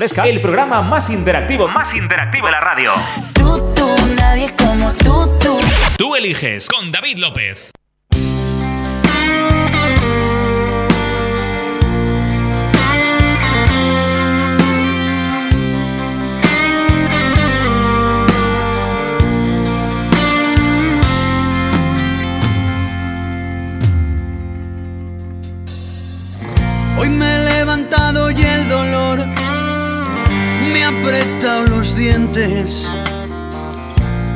Fresca, 0.00 0.26
el 0.26 0.40
programa 0.40 0.80
más 0.80 1.10
interactivo, 1.10 1.68
más 1.68 1.94
interactivo 1.94 2.46
de 2.46 2.52
la 2.52 2.60
radio. 2.60 2.90
Tú, 3.34 3.74
tú, 3.74 3.86
nadie 4.16 4.50
como 4.56 4.90
tú, 4.94 5.30
tú. 5.38 5.58
Tú 5.98 6.16
eliges 6.16 6.68
con 6.70 6.90
David 6.90 7.18
López. 7.18 7.70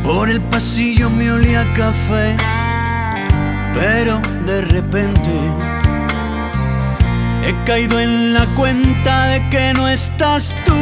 Por 0.03 0.29
el 0.29 0.43
pasillo 0.43 1.09
me 1.09 1.33
olía 1.33 1.65
café, 1.73 2.37
pero 3.73 4.21
de 4.45 4.61
repente 4.61 5.31
he 7.43 7.65
caído 7.65 7.99
en 7.99 8.35
la 8.35 8.47
cuenta 8.55 9.29
de 9.29 9.49
que 9.49 9.73
no 9.73 9.89
estás 9.89 10.55
tú. 10.67 10.75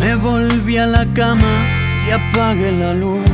Me 0.00 0.16
volví 0.16 0.76
a 0.76 0.86
la 0.86 1.06
cama 1.14 1.64
y 2.08 2.10
apagué 2.10 2.72
la 2.72 2.94
luz. 2.94 3.30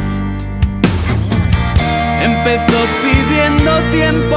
Empezó 2.23 2.87
pidiendo 3.03 3.81
tiempo 3.91 4.37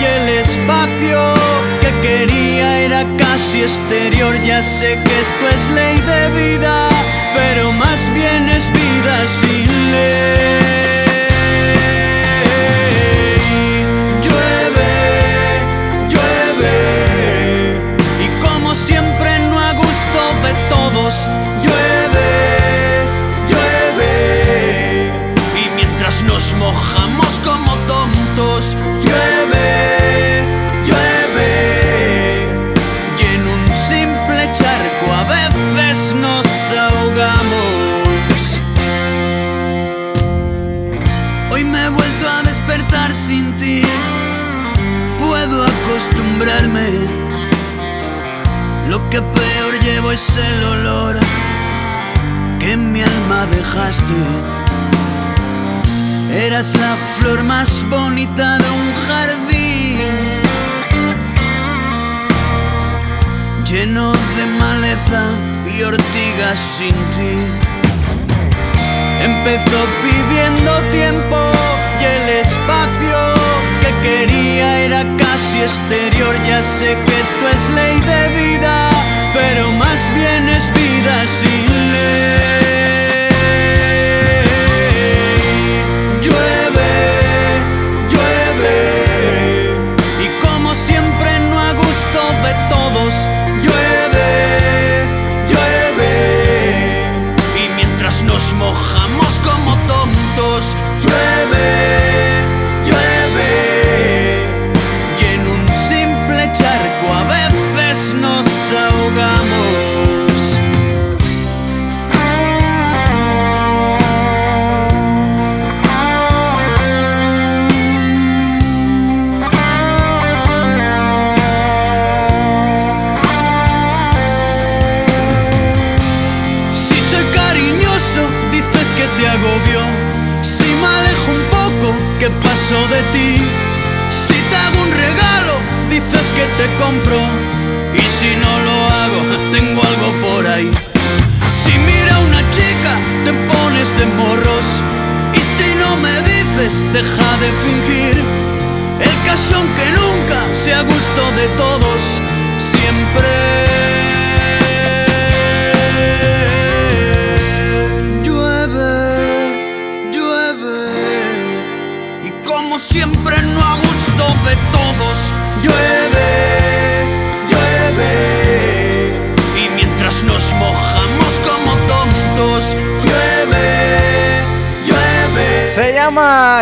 y 0.00 0.04
el 0.04 0.28
espacio 0.40 1.77
quería 2.00 2.80
era 2.80 3.04
casi 3.16 3.62
exterior. 3.62 4.34
Ya 4.44 4.62
sé 4.62 4.98
que 5.04 5.20
esto 5.20 5.48
es 5.48 5.68
ley 5.70 6.00
de 6.00 6.28
vida, 6.30 6.88
pero 7.34 7.72
más 7.72 8.12
bien 8.12 8.48
es 8.48 8.70
vida 8.72 9.16
sin 9.40 9.92
ley. 9.92 10.58
Llueve, 14.24 14.94
llueve, 16.08 16.76
y 18.24 18.28
como 18.40 18.74
siempre 18.74 19.38
no 19.50 19.58
a 19.58 19.72
gusto 19.72 20.20
de 20.44 20.52
todos, 20.68 21.28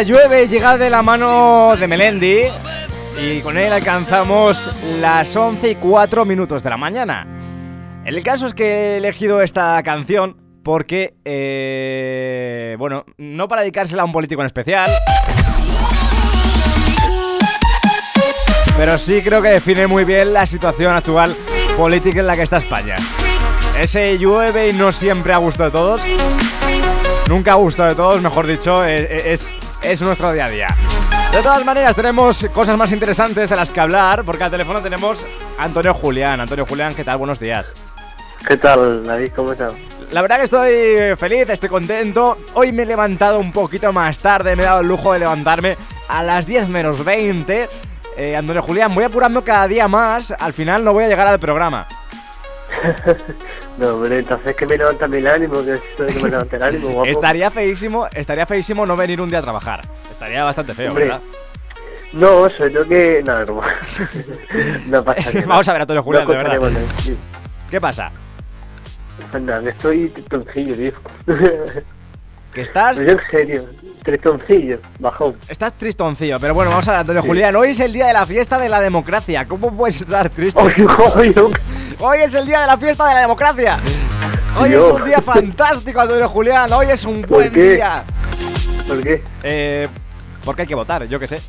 Llueve, 0.02 0.48
llega 0.48 0.76
de 0.76 0.90
la 0.90 1.02
mano 1.02 1.74
de 1.78 1.88
Melendi. 1.88 2.42
Y 3.20 3.40
con 3.40 3.56
él 3.56 3.72
alcanzamos 3.72 4.70
las 5.00 5.34
11 5.34 5.70
y 5.70 5.74
4 5.76 6.24
minutos 6.24 6.62
de 6.62 6.70
la 6.70 6.76
mañana. 6.76 7.26
El 8.04 8.22
caso 8.22 8.46
es 8.46 8.54
que 8.54 8.64
he 8.64 8.96
elegido 8.98 9.40
esta 9.40 9.82
canción 9.82 10.36
porque, 10.62 11.14
eh, 11.24 12.76
bueno, 12.78 13.04
no 13.16 13.48
para 13.48 13.62
dedicársela 13.62 14.02
a 14.02 14.04
un 14.04 14.12
político 14.12 14.43
en 14.43 14.46
especial, 14.46 14.90
pero 18.76 18.99
sí 18.99 19.22
creo 19.22 19.40
que 19.40 19.49
define 19.49 19.87
muy 19.87 20.04
bien 20.04 20.32
la 20.32 20.44
situación 20.44 20.92
actual 20.94 21.34
política 21.76 22.20
en 22.20 22.26
la 22.26 22.37
que 22.37 22.42
está 22.42 22.58
España. 22.58 22.96
Ese 23.81 24.19
llueve 24.19 24.69
y 24.69 24.72
no 24.72 24.92
siempre 24.92 25.32
a 25.32 25.38
gusto 25.38 25.64
de 25.64 25.70
todos. 25.70 26.02
Nunca 27.28 27.52
a 27.52 27.56
gusto 27.56 27.84
de 27.84 27.94
todos, 27.94 28.20
mejor 28.22 28.46
dicho, 28.46 28.84
e- 28.84 29.02
e- 29.02 29.32
es, 29.32 29.52
es 29.82 30.02
nuestro 30.02 30.32
día 30.32 30.46
a 30.46 30.50
día. 30.50 30.69
De 31.32 31.43
todas 31.43 31.64
maneras, 31.64 31.94
tenemos 31.94 32.46
cosas 32.52 32.78
más 32.78 32.93
interesantes 32.93 33.50
de 33.50 33.56
las 33.56 33.70
que 33.70 33.81
hablar, 33.81 34.25
porque 34.25 34.44
al 34.44 34.50
teléfono 34.50 34.81
tenemos 34.81 35.25
a 35.58 35.64
Antonio 35.64 35.93
Julián. 35.93 36.40
Antonio 36.40 36.64
Julián, 36.64 36.94
¿qué 36.94 37.05
tal? 37.05 37.19
Buenos 37.19 37.38
días. 37.38 37.73
¿Qué 38.46 38.56
tal, 38.56 39.05
David? 39.05 39.32
¿Cómo 39.34 39.52
estás? 39.52 39.73
La 40.12 40.23
verdad 40.23 40.37
que 40.38 40.44
estoy 40.44 41.17
feliz, 41.17 41.50
estoy 41.50 41.69
contento. 41.69 42.38
Hoy 42.55 42.73
me 42.73 42.84
he 42.84 42.87
levantado 42.87 43.40
un 43.40 43.52
poquito 43.52 43.93
más 43.93 44.20
tarde, 44.20 44.55
me 44.55 44.62
he 44.62 44.67
dado 44.67 44.81
el 44.81 44.88
lujo 44.88 45.12
de 45.12 45.19
levantarme 45.19 45.76
a 46.08 46.23
las 46.23 46.46
10 46.46 46.69
menos 46.69 47.05
20. 47.05 47.69
Eh, 48.17 48.37
Antonio 48.37 48.62
Julián, 48.62 48.94
voy 48.94 49.05
apurando 49.05 49.43
cada 49.43 49.69
día 49.69 49.88
más, 49.88 50.32
al 50.38 50.52
final 50.52 50.84
no 50.84 50.93
voy 50.93 51.05
a 51.05 51.08
llegar 51.08 51.26
al 51.26 51.38
programa. 51.38 51.87
No, 53.78 53.94
hombre, 53.94 54.20
entonces 54.20 54.56
que 54.56 54.66
me 54.66 54.78
levanta 54.78 55.04
el 55.06 55.26
ánimo, 55.26 55.62
que 55.62 55.78
que 55.96 56.20
me 56.22 56.30
levante 56.30 56.56
el 56.56 56.62
ánimo, 56.62 56.88
guapo. 56.90 57.10
Estaría 57.10 57.50
feísimo, 57.50 58.06
estaría 58.12 58.46
feísimo 58.46 58.86
no 58.86 58.96
venir 58.96 59.20
un 59.20 59.28
día 59.28 59.40
a 59.40 59.42
trabajar. 59.42 59.82
Estaría 60.10 60.44
bastante 60.44 60.74
feo, 60.74 60.88
Hombre, 60.88 61.04
¿verdad? 61.04 61.20
No, 62.12 62.48
sobre 62.48 62.70
todo 62.70 62.88
que. 62.88 63.22
No, 63.24 63.44
no. 63.44 63.60
no 64.86 65.04
pasa 65.04 65.32
nada. 65.32 65.46
Vamos 65.46 65.68
a 65.68 65.72
ver, 65.72 65.82
Antonio 65.82 66.02
Julián, 66.02 66.24
no 66.24 66.30
de 66.30 66.36
verdad. 66.38 66.58
nada, 66.58 66.86
sí. 67.02 67.16
¿Qué 67.70 67.80
pasa? 67.80 68.10
Anda, 69.32 69.60
me 69.60 69.70
estoy 69.70 70.08
tristoncillo, 70.08 70.74
tío. 70.74 70.92
¿Que 72.54 72.62
estás? 72.62 72.96
Pero 72.96 73.12
en 73.12 73.20
serio, 73.30 73.64
tristoncillo, 74.02 74.78
bajón. 74.98 75.36
Estás 75.48 75.74
tristoncillo, 75.74 76.40
pero 76.40 76.54
bueno, 76.54 76.70
vamos 76.70 76.88
a 76.88 76.92
ver, 76.92 77.00
Antonio 77.00 77.22
Julián. 77.22 77.54
Hoy 77.56 77.70
es 77.70 77.80
el 77.80 77.92
día 77.92 78.06
de 78.06 78.14
la 78.14 78.24
fiesta 78.24 78.58
de 78.58 78.70
la 78.70 78.80
democracia. 78.80 79.46
¿Cómo 79.46 79.76
puedes 79.76 80.00
estar 80.00 80.30
triste? 80.30 80.58
¡Ay, 80.62 80.86
joder! 80.86 81.34
Hoy 81.98 82.19
es 82.19 82.34
el 82.34 82.46
día 82.46 82.60
de 82.60 82.66
la 82.66 82.76
fiesta 82.76 83.08
de 83.08 83.14
la 83.14 83.20
democracia. 83.22 83.78
Hoy 84.60 84.75
es 84.75 84.82
un 84.82 85.04
día 85.04 85.20
fantástico, 85.22 86.00
Antonio 86.00 86.28
Julián. 86.28 86.70
Hoy 86.72 86.87
es 86.90 87.04
un 87.06 87.22
buen 87.22 87.52
día. 87.52 88.04
¿Por 88.87 89.02
qué? 89.02 89.22
Eh, 89.43 89.88
porque 90.44 90.62
hay 90.62 90.69
que 90.69 90.75
votar, 90.75 91.04
yo 91.04 91.19
qué 91.19 91.26
sé. 91.26 91.40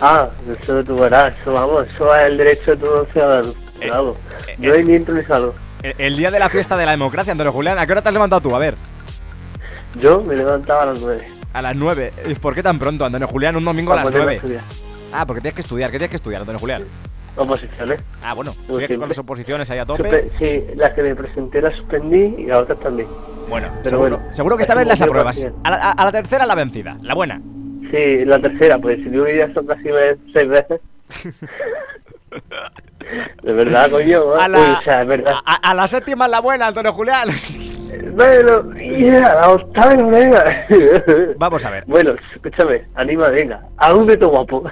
Ah, 0.00 0.28
eso 0.50 0.82
tú 0.84 0.96
verás, 0.96 1.36
eso 1.40 1.52
vamos, 1.52 1.86
eso 1.92 2.14
es 2.14 2.26
el 2.26 2.36
derecho 2.36 2.72
de 2.72 2.76
todo 2.76 3.06
ciudadano. 3.06 3.52
Eh, 3.80 3.90
Vamos, 3.90 4.16
eh, 4.48 4.54
no 4.58 4.74
eh. 4.74 4.84
ni 4.84 4.94
entro 4.94 5.14
ni 5.14 5.24
salgo. 5.24 5.54
El, 5.82 6.16
día 6.16 6.30
de 6.30 6.38
la 6.38 6.48
fiesta 6.48 6.76
de 6.76 6.86
la 6.86 6.92
democracia, 6.92 7.32
Antonio 7.32 7.52
Julián. 7.52 7.78
¿A 7.78 7.86
qué 7.86 7.92
hora 7.92 8.02
te 8.02 8.08
has 8.08 8.14
levantado 8.14 8.40
tú? 8.40 8.54
A 8.54 8.58
ver. 8.58 8.76
Yo 10.00 10.22
me 10.22 10.34
levantaba 10.34 10.84
a 10.84 10.86
las 10.86 11.00
nueve. 11.00 11.28
A 11.52 11.62
las 11.62 11.76
9. 11.76 12.12
¿Y 12.26 12.34
¿Por 12.34 12.54
qué 12.54 12.62
tan 12.62 12.78
pronto, 12.78 13.04
Antonio 13.04 13.28
Julián? 13.28 13.54
Un 13.54 13.64
domingo 13.64 13.92
a 13.92 13.96
las 13.96 14.04
ponerme 14.04 14.24
9. 14.24 14.36
estudiar. 14.36 14.64
Ah, 15.12 15.24
porque 15.26 15.40
tienes 15.40 15.54
que 15.54 15.60
estudiar. 15.60 15.90
¿Qué 15.90 15.98
tienes 15.98 16.10
que 16.10 16.16
estudiar, 16.16 16.40
Antonio 16.40 16.58
Julián? 16.58 16.84
Oposiciones. 17.36 18.00
Ah, 18.22 18.32
bueno. 18.34 18.52
Sigue 18.52 18.96
con 18.96 19.08
las 19.08 19.18
oposiciones 19.18 19.68
ahí 19.70 19.78
a 19.78 19.86
tope. 19.86 20.30
Sí, 20.38 20.64
las 20.76 20.94
que 20.94 21.02
me 21.02 21.14
presenté 21.16 21.60
las 21.60 21.74
suspendí 21.76 22.34
y 22.38 22.46
las 22.46 22.58
otras 22.62 22.78
también. 22.80 23.08
Bueno, 23.48 23.68
Pero 23.82 23.90
seguro, 23.90 24.16
bueno, 24.18 24.32
seguro 24.34 24.56
que 24.56 24.62
esta 24.62 24.74
es 24.74 24.78
vez 24.78 24.86
las 24.88 25.02
apruebas. 25.02 25.46
A 25.64 25.70
la, 25.70 25.76
a- 25.76 25.90
a 25.92 26.04
la 26.04 26.12
tercera 26.12 26.46
la 26.46 26.54
vencida, 26.54 26.96
la 27.02 27.14
buena. 27.14 27.40
Sí, 27.90 28.24
la 28.24 28.38
tercera, 28.40 28.78
pues 28.78 28.98
si 29.02 29.10
tú 29.10 29.26
ya 29.26 29.52
son 29.52 29.66
casi 29.66 29.84
seis 30.32 30.48
veces. 30.48 30.80
de 33.42 33.52
verdad, 33.52 33.90
coño. 33.90 34.34
A 34.34 34.46
Uy, 34.46 34.52
la, 34.52 34.78
o 34.78 34.82
sea, 34.82 35.02
es 35.02 35.08
verdad. 35.08 35.34
a- 35.44 35.52
a- 35.54 35.70
a 35.70 35.74
la 35.74 35.86
séptima 35.88 36.26
la 36.28 36.40
buena, 36.40 36.68
Antonio 36.68 36.92
Julián. 36.92 37.28
Bueno, 38.14 38.72
yeah, 38.74 39.34
la 39.34 39.50
octava 39.50 39.94
venga. 39.96 40.66
Vamos 41.38 41.64
a 41.64 41.70
ver. 41.70 41.84
Bueno, 41.86 42.12
escúchame, 42.34 42.84
anima, 42.94 43.28
venga. 43.28 43.62
Haz 43.76 43.94
un 43.94 44.08
reto 44.08 44.28
guapo. 44.28 44.64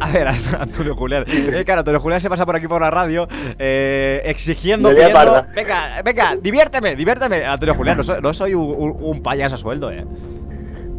A 0.00 0.10
ver, 0.10 0.28
Antonio 0.58 0.94
Julián. 0.94 1.24
Eh, 1.28 1.62
claro, 1.64 1.80
Antonio 1.80 2.00
Julián 2.00 2.20
se 2.20 2.28
pasa 2.28 2.44
por 2.46 2.56
aquí 2.56 2.66
por 2.68 2.80
la 2.80 2.90
radio 2.90 3.28
eh, 3.58 4.22
exigiendo, 4.24 4.88
a 4.88 4.92
pidiendo. 4.92 5.14
parda. 5.14 5.48
Venga, 5.54 6.02
venga, 6.04 6.36
diviérteme, 6.40 6.96
diviérteme. 6.96 7.44
Antonio 7.44 7.74
Julián, 7.74 7.96
no 7.96 8.02
soy, 8.02 8.20
no 8.20 8.34
soy 8.34 8.54
un, 8.54 8.64
un- 8.76 8.96
un 9.00 9.22
payaso 9.22 9.54
a 9.54 9.58
sueldo, 9.58 9.90
eh. 9.92 10.04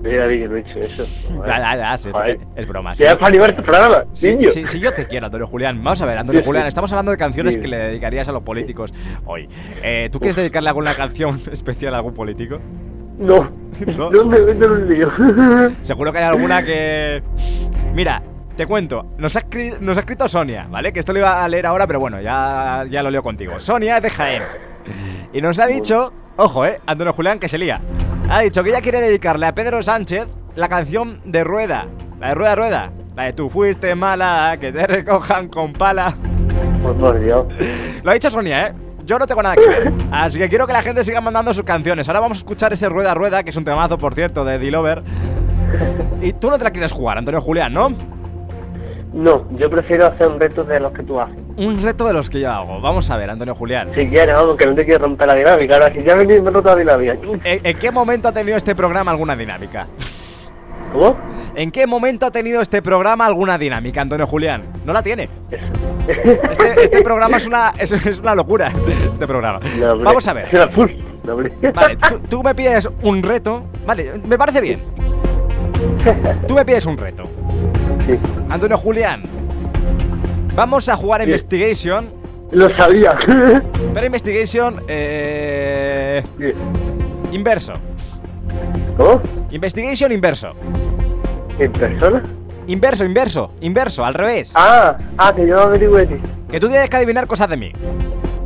Mira, 0.05 0.31
hecho 0.31 0.79
eso. 0.79 1.05
Ya, 1.47 1.57
ya, 1.57 1.75
ya, 1.77 1.97
sí, 1.97 2.11
Joder. 2.11 2.39
es 2.55 2.67
broma. 2.67 2.95
Sí. 2.95 3.03
Ya 3.03 3.17
para 3.17 3.35
este 3.47 3.63
programa, 3.63 4.05
Sí, 4.13 4.37
sí, 4.53 4.67
sí, 4.67 4.79
yo 4.79 4.93
te 4.93 5.07
quiero, 5.07 5.25
Antonio 5.25 5.47
Julián. 5.47 5.83
Vamos 5.83 5.99
a 6.01 6.05
ver, 6.05 6.17
Antonio 6.19 6.41
Sí, 6.41 6.43
sí. 6.43 6.47
Julián, 6.47 6.67
estamos 6.67 6.91
hablando 6.93 7.11
de 7.11 7.17
canciones 7.17 7.55
Sí. 7.55 7.59
que 7.61 7.67
le 7.67 7.77
dedicarías 7.77 8.29
a 8.29 8.31
los 8.31 8.43
políticos 8.43 8.93
hoy. 9.25 9.49
Eh, 9.81 10.09
¿Tú 10.11 10.19
quieres 10.19 10.35
dedicarle 10.35 10.69
alguna 10.69 10.93
canción 10.93 11.41
especial 11.51 11.95
a 11.95 11.97
algún 11.97 12.13
político? 12.13 12.59
No, 13.17 13.49
¿No? 13.97 14.11
no, 14.11 14.25
me 14.25 14.39
meto 14.41 14.65
en 14.65 14.71
un 14.71 14.87
lío. 14.89 15.11
Seguro 15.81 16.11
que 16.11 16.19
hay 16.19 16.25
alguna 16.25 16.63
que. 16.63 17.23
Mira, 17.93 18.21
te 18.55 18.67
cuento. 18.67 19.07
Nos 19.17 19.35
ha, 19.37 19.41
nos 19.81 19.97
ha 19.97 20.01
escrito 20.01 20.27
Sonia, 20.27 20.67
¿vale? 20.69 20.93
Que 20.93 20.99
esto 20.99 21.13
lo 21.13 21.19
iba 21.19 21.43
a 21.43 21.47
leer 21.47 21.65
ahora, 21.65 21.87
pero 21.87 21.99
bueno, 21.99 22.21
ya, 22.21 22.85
ya 22.89 23.01
lo 23.01 23.09
leo 23.09 23.23
contigo. 23.23 23.59
Sonia 23.59 23.97
es 23.97 24.03
de 24.03 24.09
Jaén. 24.11 24.43
Y 25.33 25.41
nos 25.41 25.59
ha 25.59 25.65
dicho, 25.65 26.13
ojo, 26.35 26.65
eh, 26.65 26.79
Antonio 26.85 27.11
Julián, 27.13 27.39
que 27.39 27.47
se 27.47 27.57
lía. 27.57 27.81
Ha 28.27 28.41
dicho 28.41 28.63
que 28.63 28.69
ella 28.71 28.81
quiere 28.81 29.01
dedicarle 29.01 29.45
a 29.45 29.53
Pedro 29.53 29.83
Sánchez 29.83 30.25
la 30.55 30.67
canción 30.67 31.21
de 31.25 31.43
Rueda. 31.43 31.85
La 32.19 32.29
de 32.29 32.35
Rueda 32.35 32.55
Rueda. 32.55 32.91
La 33.15 33.25
de 33.25 33.33
tú 33.33 33.49
fuiste 33.49 33.93
mala, 33.93 34.57
que 34.59 34.71
te 34.71 34.87
recojan 34.87 35.47
con 35.47 35.73
pala. 35.73 36.15
Pues 36.81 36.95
por 36.95 37.19
Dios. 37.19 37.45
Lo 38.03 38.11
ha 38.11 38.13
dicho 38.15 38.29
Sonia, 38.31 38.67
¿eh? 38.67 38.73
Yo 39.05 39.19
no 39.19 39.27
tengo 39.27 39.43
nada 39.43 39.55
que 39.55 39.67
ver. 39.67 39.93
Así 40.11 40.39
que 40.39 40.49
quiero 40.49 40.65
que 40.65 40.73
la 40.73 40.81
gente 40.81 41.03
siga 41.03 41.21
mandando 41.21 41.53
sus 41.53 41.63
canciones. 41.63 42.09
Ahora 42.09 42.19
vamos 42.19 42.39
a 42.39 42.39
escuchar 42.39 42.73
ese 42.73 42.89
Rueda 42.89 43.13
Rueda, 43.13 43.43
que 43.43 43.51
es 43.51 43.55
un 43.57 43.63
temazo, 43.63 43.99
por 43.99 44.15
cierto, 44.15 44.43
de 44.43 44.57
D-Lover. 44.57 45.03
Y 46.21 46.33
tú 46.33 46.49
no 46.49 46.57
te 46.57 46.63
la 46.63 46.71
quieres 46.71 46.91
jugar, 46.91 47.19
Antonio 47.19 47.39
Julián, 47.41 47.73
¿no? 47.73 47.93
No, 49.13 49.47
yo 49.55 49.69
prefiero 49.69 50.07
hacer 50.07 50.27
un 50.27 50.39
reto 50.39 50.63
de 50.63 50.79
los 50.79 50.91
que 50.93 51.03
tú 51.03 51.19
haces. 51.19 51.44
Un 51.57 51.81
reto 51.81 52.05
de 52.05 52.13
los 52.13 52.29
que 52.29 52.39
yo 52.41 52.51
hago. 52.51 52.81
Vamos 52.81 53.09
a 53.09 53.17
ver, 53.17 53.29
Antonio 53.29 53.55
Julián. 53.55 53.89
Si 53.95 54.07
quieres, 54.09 54.35
vamos, 54.35 54.57
que 54.57 54.65
no 54.65 54.75
te 54.75 54.83
quiero 54.85 55.05
romper 55.05 55.27
la 55.27 55.35
dinámica. 55.35 55.75
Ahora, 55.75 55.93
si 55.93 56.03
ya 56.03 56.15
me 56.15 56.23
he 56.23 56.39
roto 56.39 56.61
la 56.63 56.75
dinámica. 56.75 57.13
¿En, 57.43 57.65
en 57.65 57.77
qué 57.77 57.91
momento 57.91 58.27
ha 58.27 58.33
tenido 58.33 58.57
este 58.57 58.75
programa 58.75 59.11
alguna 59.11 59.35
dinámica? 59.35 59.87
¿Cómo? 60.91 61.17
¿En 61.55 61.71
qué 61.71 61.87
momento 61.87 62.25
ha 62.25 62.31
tenido 62.31 62.61
este 62.61 62.81
programa 62.81 63.25
alguna 63.25 63.57
dinámica, 63.57 64.01
Antonio 64.01 64.27
Julián? 64.27 64.63
No 64.85 64.91
la 64.93 65.01
tiene. 65.01 65.29
Este, 66.07 66.83
este 66.83 67.01
programa 67.01 67.37
es 67.37 67.47
una, 67.47 67.71
es, 67.79 67.91
es 67.93 68.19
una 68.19 68.35
locura. 68.35 68.71
Este 69.13 69.25
programa. 69.25 69.59
No. 69.79 69.97
Vamos 69.99 70.27
a 70.27 70.33
ver. 70.33 70.53
No. 70.53 71.35
Vale, 71.73 71.95
tú, 71.97 72.19
tú 72.29 72.43
me 72.43 72.53
pides 72.53 72.87
un 73.01 73.23
reto. 73.23 73.63
Vale, 73.85 74.21
me 74.27 74.37
parece 74.37 74.61
bien. 74.61 74.81
Tú 76.47 76.53
me 76.53 76.65
pides 76.65 76.85
un 76.85 76.97
reto. 76.97 77.23
Sí, 78.05 78.19
Antonio 78.49 78.77
Julián. 78.77 79.23
Vamos 80.55 80.87
a 80.89 80.95
jugar 80.95 81.21
a. 81.21 81.23
Investigation. 81.25 82.09
lo 82.51 82.69
sabía. 82.75 83.15
Pero 83.93 84.05
Investigation 84.05 84.81
eh, 84.87 86.23
inverso. 87.31 87.73
¿Cómo? 88.97 89.21
Investigation 89.51 90.11
inverso. 90.11 90.53
¿En 91.59 91.71
persona? 91.71 92.23
Inverso, 92.67 93.05
inverso, 93.05 93.51
inverso, 93.61 94.05
al 94.05 94.13
revés. 94.13 94.51
Ah, 94.55 94.97
ah, 95.17 95.33
que 95.35 95.45
yo 95.45 95.59
averigüe 95.61 96.05
ti. 96.07 96.15
Que 96.49 96.59
tú 96.59 96.67
tienes 96.67 96.89
que 96.89 96.97
adivinar 96.97 97.27
cosas 97.27 97.49
de 97.49 97.57
mí. 97.57 97.71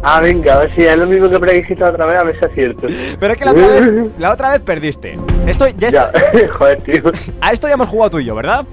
Ah, 0.03 0.19
venga, 0.21 0.55
a 0.55 0.59
ver 0.59 0.75
si 0.75 0.83
es 0.83 0.97
lo 0.97 1.05
mismo 1.05 1.29
que 1.29 1.39
predijiste 1.39 1.83
otra 1.83 2.05
vez, 2.05 2.17
a 2.19 2.23
ver 2.23 2.39
si 2.39 2.45
es 2.45 2.51
cierto. 2.53 2.87
Pero 3.19 3.33
es 3.33 3.39
que 3.39 3.45
la 3.45 3.51
otra 3.51 3.67
vez, 3.67 4.07
la 4.19 4.31
otra 4.31 4.51
vez 4.51 4.61
perdiste. 4.61 5.17
Esto 5.45 5.67
ya, 5.69 5.89
Ya, 5.89 6.11
está- 6.13 6.53
joder, 6.53 6.81
tío. 6.81 7.11
a 7.41 7.51
esto 7.51 7.67
ya 7.67 7.73
hemos 7.75 7.87
jugado 7.89 8.09
tú 8.11 8.19
y 8.19 8.25
yo, 8.25 8.35
¿verdad? 8.35 8.65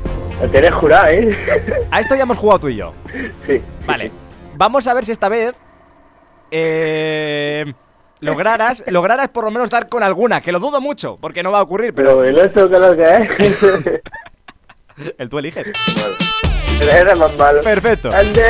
Lo 0.42 0.48
tienes 0.48 0.74
jurado, 0.74 1.08
¿eh? 1.08 1.36
A 1.90 2.00
esto 2.00 2.14
ya 2.14 2.22
hemos 2.22 2.36
jugado 2.38 2.60
tú 2.60 2.68
y 2.68 2.76
yo. 2.76 2.92
Sí. 3.46 3.60
Vale. 3.86 4.10
Vamos 4.54 4.86
a 4.86 4.94
ver 4.94 5.04
si 5.04 5.12
esta 5.12 5.28
vez 5.28 5.54
eh, 6.50 7.64
lograras, 8.20 8.84
lograras 8.88 9.28
por 9.28 9.44
lo 9.44 9.50
menos 9.50 9.70
dar 9.70 9.88
con 9.88 10.02
alguna, 10.02 10.40
que 10.40 10.52
lo 10.52 10.58
dudo 10.60 10.80
mucho, 10.80 11.18
porque 11.20 11.42
no 11.42 11.50
va 11.52 11.58
a 11.60 11.62
ocurrir, 11.62 11.94
pero 11.94 12.18
Pero 12.18 12.24
el 12.24 12.38
otro 12.38 12.68
que 12.70 12.78
lo 12.78 12.96
que 12.96 13.16
es. 13.16 14.00
el 15.18 15.28
tú 15.28 15.38
eliges. 15.38 15.70
Bueno, 15.94 16.16
Eres 16.92 17.18
más 17.18 17.34
malo. 17.38 17.62
Perfecto. 17.62 18.10
Ande. 18.12 18.42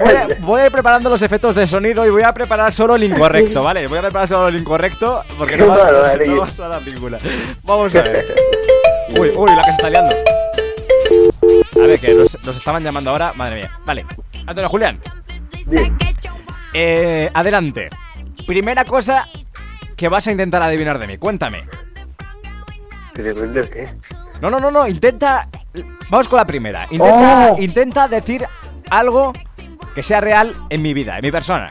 Voy 0.00 0.14
a, 0.14 0.28
voy 0.40 0.60
a 0.62 0.66
ir 0.66 0.72
preparando 0.72 1.10
los 1.10 1.20
efectos 1.20 1.54
de 1.54 1.66
sonido 1.66 2.06
y 2.06 2.10
voy 2.10 2.22
a 2.22 2.32
preparar 2.32 2.72
solo 2.72 2.94
el 2.96 3.04
incorrecto, 3.04 3.62
¿vale? 3.62 3.86
Voy 3.86 3.98
a 3.98 4.02
preparar 4.02 4.26
solo 4.28 4.48
el 4.48 4.56
incorrecto 4.56 5.22
porque 5.36 5.58
no, 5.58 5.66
va- 5.68 6.16
no 6.26 6.40
vas 6.40 6.58
a 6.60 6.68
dar 6.68 6.82
ninguna. 6.82 7.18
Vamos 7.64 7.94
a 7.94 8.00
ver. 8.00 8.34
Uy, 9.20 9.30
uy, 9.36 9.50
la 9.54 9.58
que 9.58 9.72
se 9.72 9.76
está 9.76 9.90
liando. 9.90 10.14
A 11.82 11.86
ver, 11.86 12.00
que 12.00 12.14
nos, 12.14 12.42
nos 12.44 12.56
estaban 12.56 12.82
llamando 12.82 13.10
ahora. 13.10 13.32
Madre 13.34 13.56
mía. 13.56 13.70
Vale. 13.84 14.04
Antonio 14.46 14.68
Julián, 14.68 15.00
Bien. 15.66 15.96
eh, 16.72 17.30
adelante. 17.34 17.88
Primera 18.46 18.84
cosa 18.84 19.26
que 19.96 20.08
vas 20.08 20.26
a 20.26 20.30
intentar 20.30 20.62
adivinar 20.62 20.98
de 20.98 21.06
mí. 21.06 21.16
Cuéntame. 21.18 21.64
¿Que 23.14 23.22
te 23.22 23.34
cuento 23.34 23.60
el 23.60 23.70
qué? 23.70 23.88
No, 24.40 24.50
no, 24.50 24.58
no, 24.60 24.70
no. 24.70 24.86
Intenta. 24.86 25.48
Vamos 26.10 26.28
con 26.28 26.36
la 26.38 26.44
primera. 26.46 26.86
Intenta, 26.90 27.50
Oh. 27.52 27.56
intenta 27.62 28.08
decir 28.08 28.46
algo 28.90 29.32
que 29.94 30.02
sea 30.02 30.20
real 30.20 30.54
en 30.70 30.82
mi 30.82 30.94
vida, 30.94 31.16
en 31.16 31.22
mi 31.22 31.32
persona. 31.32 31.70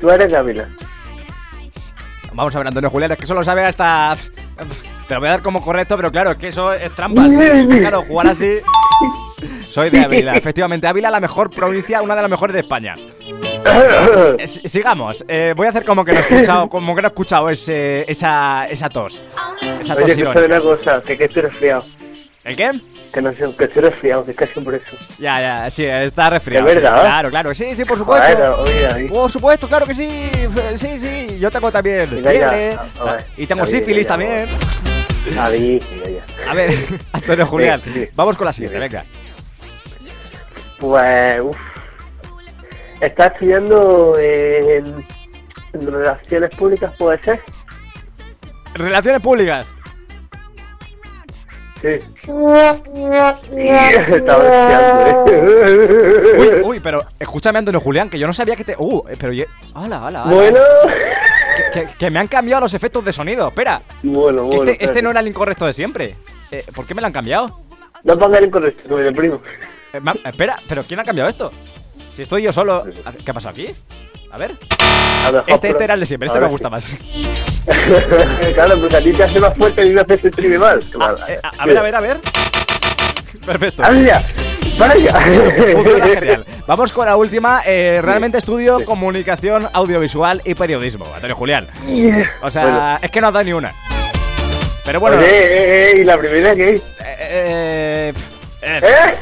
Tú 0.00 0.10
eres 0.10 0.32
Camila. 0.32 0.68
Vamos 2.32 2.54
a 2.54 2.58
ver, 2.58 2.66
Antonio 2.68 2.90
Julián, 2.90 3.12
es 3.12 3.18
que 3.18 3.24
eso 3.24 3.34
lo 3.34 3.44
sabe 3.44 3.64
hasta. 3.64 4.16
Te 5.06 5.14
lo 5.14 5.20
voy 5.20 5.28
a 5.28 5.32
dar 5.32 5.42
como 5.42 5.62
correcto, 5.62 5.96
pero 5.96 6.10
claro, 6.10 6.32
es 6.32 6.36
que 6.36 6.48
eso 6.48 6.72
es 6.72 6.92
trampa. 6.94 7.28
sí. 7.28 7.38
Claro, 7.80 8.02
jugar 8.02 8.26
así. 8.28 8.58
Soy 9.62 9.90
de 9.90 10.00
Ávila, 10.00 10.34
efectivamente. 10.36 10.86
Ávila, 10.86 11.10
la 11.10 11.20
mejor 11.20 11.50
provincia, 11.50 12.00
una 12.02 12.14
de 12.14 12.22
las 12.22 12.30
mejores 12.30 12.54
de 12.54 12.60
España. 12.60 12.94
Eh, 14.38 14.46
si- 14.46 14.68
sigamos. 14.68 15.24
Eh, 15.26 15.52
voy 15.56 15.66
a 15.66 15.70
hacer 15.70 15.84
como 15.84 16.04
que 16.04 16.12
no 16.12 16.18
he 16.18 16.22
escuchado, 16.22 16.68
como 16.68 16.94
que 16.94 17.02
no 17.02 17.08
he 17.08 17.10
escuchado 17.10 17.50
ese, 17.50 18.04
esa, 18.10 18.66
esa 18.66 18.88
tos. 18.88 19.24
Esa 19.80 19.94
tos 19.96 20.04
Oye, 20.04 20.16
que 20.16 20.24
sabe 20.24 20.46
una 20.46 20.60
cosa, 20.60 21.02
que, 21.02 21.16
que 21.18 21.24
estoy 21.24 21.42
resfriado. 21.42 21.84
¿El 22.44 22.56
qué? 22.56 22.70
Que 23.12 23.22
no 23.22 23.32
sé, 23.32 23.44
que 23.56 23.64
estoy 23.64 23.82
resfriado, 23.82 24.24
que 24.24 24.32
es 24.32 24.36
casi 24.36 24.60
por 24.60 24.74
eso. 24.74 24.96
Ya, 25.18 25.40
ya, 25.40 25.70
sí, 25.70 25.84
está 25.84 26.30
resfriado. 26.30 26.66
Claro, 26.68 27.30
claro, 27.30 27.54
sí, 27.54 27.74
sí, 27.76 27.84
por 27.84 27.96
supuesto. 27.96 28.56
Oye. 28.60 29.08
Por 29.08 29.30
supuesto, 29.30 29.68
claro 29.68 29.86
que 29.86 29.94
sí. 29.94 30.30
Sí, 30.74 30.98
sí. 30.98 31.38
Yo 31.40 31.50
tengo 31.50 31.70
también 31.72 32.08
fiebre. 32.10 32.76
Y 33.36 33.46
tengo 33.46 33.64
sífilis 33.66 34.04
ya, 34.04 34.08
también. 34.08 34.46
Ya, 35.34 35.48
ya. 36.10 36.50
A 36.50 36.54
ver, 36.54 36.70
Antonio 37.12 37.46
Julián, 37.46 37.80
Sí, 37.84 37.90
sí. 37.92 38.08
vamos 38.14 38.36
con 38.36 38.44
la 38.46 38.52
siguiente, 38.52 38.78
venga. 38.78 39.04
Pues, 40.78 41.40
uff. 41.40 41.56
Está 43.00 43.26
estudiando 43.28 44.16
en, 44.18 45.06
en 45.72 45.86
relaciones 45.92 46.50
públicas, 46.54 46.92
puede 46.98 47.22
ser. 47.24 47.40
Relaciones 48.74 49.20
públicas. 49.20 49.66
sí. 51.80 51.88
¿eh? 52.28 54.16
Pero 56.84 57.02
escúchame, 57.18 57.58
Antonio 57.58 57.80
Julián, 57.80 58.08
que 58.10 58.18
yo 58.18 58.26
no 58.28 58.32
sabía 58.34 58.54
que 58.54 58.62
te. 58.62 58.76
Uh, 58.78 59.02
eh, 59.08 59.16
pero. 59.18 59.32
ye- 59.32 59.48
¡Hala, 59.74 60.06
hala! 60.06 60.22
hala! 60.22 60.34
Bueno, 60.34 60.60
Que, 61.72 61.86
que 61.98 62.10
me 62.10 62.18
han 62.20 62.28
cambiado 62.28 62.60
los 62.60 62.74
efectos 62.74 63.04
de 63.04 63.12
sonido. 63.12 63.48
Espera. 63.48 63.82
bueno, 64.02 64.50
que 64.50 64.56
bueno. 64.58 64.70
este, 64.72 64.84
este 64.84 65.02
no 65.02 65.10
era 65.10 65.20
el 65.20 65.26
incorrecto 65.28 65.64
de 65.66 65.72
siempre. 65.72 66.14
Eh, 66.50 66.64
¿Por 66.74 66.86
qué 66.86 66.94
me 66.94 67.00
lo 67.00 67.06
han 67.06 67.12
cambiado? 67.12 67.58
No 68.04 68.18
pongas 68.18 68.40
el 68.40 68.46
incorrecto, 68.48 68.82
no 68.90 68.96
me 68.98 69.02
deprimo. 69.02 69.40
Eh, 69.94 70.00
ma- 70.00 70.14
espera, 70.24 70.56
¿pero 70.68 70.82
quién 70.84 71.00
ha 71.00 71.04
cambiado 71.04 71.30
esto? 71.30 71.50
Si 72.12 72.20
estoy 72.22 72.42
yo 72.42 72.52
solo. 72.52 72.84
¿Qué 73.24 73.30
ha 73.30 73.34
pasado 73.34 73.52
aquí? 73.52 73.74
A 74.30 74.36
ver. 74.36 74.52
A 75.26 75.32
mejor, 75.32 75.44
Este, 75.46 75.68
este 75.70 75.84
era 75.84 75.94
el 75.94 76.00
de 76.00 76.06
siempre, 76.06 76.26
este 76.26 76.38
me 76.38 76.48
gusta 76.48 76.68
más. 76.68 76.96
claro, 78.54 78.78
porque 78.78 78.96
a 78.96 79.00
ti 79.00 79.12
te 79.12 79.24
hace 79.24 79.40
más 79.40 79.56
fuerte 79.56 79.86
y 79.86 79.90
me 79.90 80.00
hace 80.02 80.18
sentir 80.18 80.58
mal. 80.58 80.80
Claro. 80.90 81.16
Eh, 81.28 81.40
a, 81.42 81.62
a 81.62 81.66
ver, 81.66 81.78
a 81.78 81.82
ver, 81.82 81.94
a 81.96 82.00
ver. 82.00 82.20
Perfecto. 83.46 83.82
¡Para 83.82 83.94
ya! 84.00 84.22
¡Para 84.78 84.96
ya! 84.96 85.12
Funciona 85.72 86.06
genial. 86.14 86.44
Vamos 86.66 86.92
con 86.92 87.06
la 87.06 87.16
última. 87.16 87.62
eh, 87.66 88.00
realmente 88.02 88.38
estudio 88.38 88.84
comunicación 88.84 89.68
audiovisual 89.72 90.42
y 90.44 90.54
periodismo. 90.54 91.06
Antonio 91.14 91.36
Julián. 91.36 91.68
O 92.42 92.50
sea, 92.50 92.62
Bueno. 92.64 92.98
es 93.02 93.10
que 93.10 93.20
no 93.20 93.28
has 93.28 93.32
dado 93.32 93.44
ni 93.44 93.52
una. 93.52 93.72
Pero 94.84 95.00
bueno. 95.00 95.16
Oye, 95.18 95.26
eh, 95.26 95.30
eh, 95.44 95.90
eh, 95.96 96.00
¿y 96.00 96.04
la 96.04 96.18
primera 96.18 96.54
qué? 96.54 96.82
eh, 97.18 98.12
pf, 98.14 98.32
eh, 98.62 98.80
¿Eh? 98.82 99.14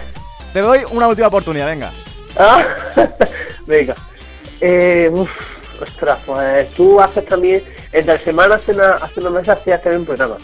te 0.53 0.61
doy 0.61 0.81
una 0.91 1.07
última 1.09 1.29
oportunidad, 1.29 1.67
venga. 1.67 1.91
Ah, 2.39 2.65
venga. 3.67 3.95
Eh, 4.61 5.09
uf, 5.13 5.31
ostras, 5.81 6.19
pues 6.27 6.71
tú 6.75 7.01
haces 7.01 7.25
también, 7.27 7.63
entre 7.93 8.23
semanas 8.25 8.61
hace, 8.63 8.73
una, 8.73 8.91
hace 8.93 9.21
meses 9.21 9.49
hacías 9.51 9.83
también 9.83 10.01
un 10.01 10.07
programa. 10.07 10.37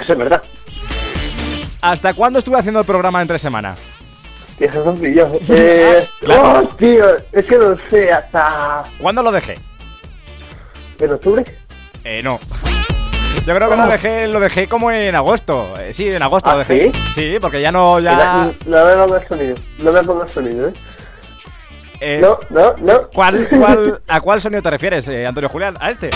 Eso 0.00 0.12
es 0.12 0.18
verdad. 0.18 0.42
¿Hasta 1.80 2.14
cuándo 2.14 2.38
estuve 2.38 2.58
haciendo 2.58 2.80
el 2.80 2.86
programa 2.86 3.22
entre 3.22 3.38
semana? 3.38 3.74
Eso 4.58 4.84
son 4.84 4.98
pillos. 4.98 5.28
Eh, 5.48 6.06
Claro. 6.20 6.60
Oh, 6.64 6.76
tío, 6.76 7.04
es 7.32 7.46
que 7.46 7.56
no 7.56 7.76
sé, 7.88 8.12
hasta... 8.12 8.82
¿Cuándo 8.98 9.22
lo 9.22 9.32
dejé? 9.32 9.56
¿En 10.98 11.12
octubre? 11.12 11.44
Eh, 12.04 12.20
no. 12.22 12.38
Yo 13.46 13.54
creo 13.56 13.70
que 13.70 13.76
lo 13.76 13.86
dejé, 13.86 14.28
lo 14.28 14.38
dejé 14.40 14.68
como 14.68 14.90
en 14.90 15.14
agosto. 15.14 15.72
Eh, 15.80 15.92
sí, 15.94 16.08
en 16.08 16.22
agosto 16.22 16.50
¿Ah, 16.50 16.52
lo 16.54 16.58
dejé. 16.58 16.92
sí? 17.14 17.38
porque 17.40 17.62
ya 17.62 17.72
no, 17.72 17.98
ya. 18.00 18.52
No, 18.66 18.84
me 18.84 18.94
pongas 19.06 19.26
sonido, 19.28 19.54
no 19.78 19.92
me 19.92 20.02
pongas 20.02 20.30
sonido, 20.30 20.68
¿eh? 20.68 20.72
eh, 22.00 22.18
No, 22.20 22.38
no, 22.50 22.74
no. 22.80 23.08
¿cuál, 23.14 23.48
cuál, 23.48 24.02
¿A 24.08 24.20
cuál 24.20 24.40
sonido 24.42 24.60
te 24.60 24.70
refieres, 24.70 25.08
eh, 25.08 25.26
Antonio 25.26 25.48
Julián? 25.48 25.74
¿A 25.80 25.90
este? 25.90 26.10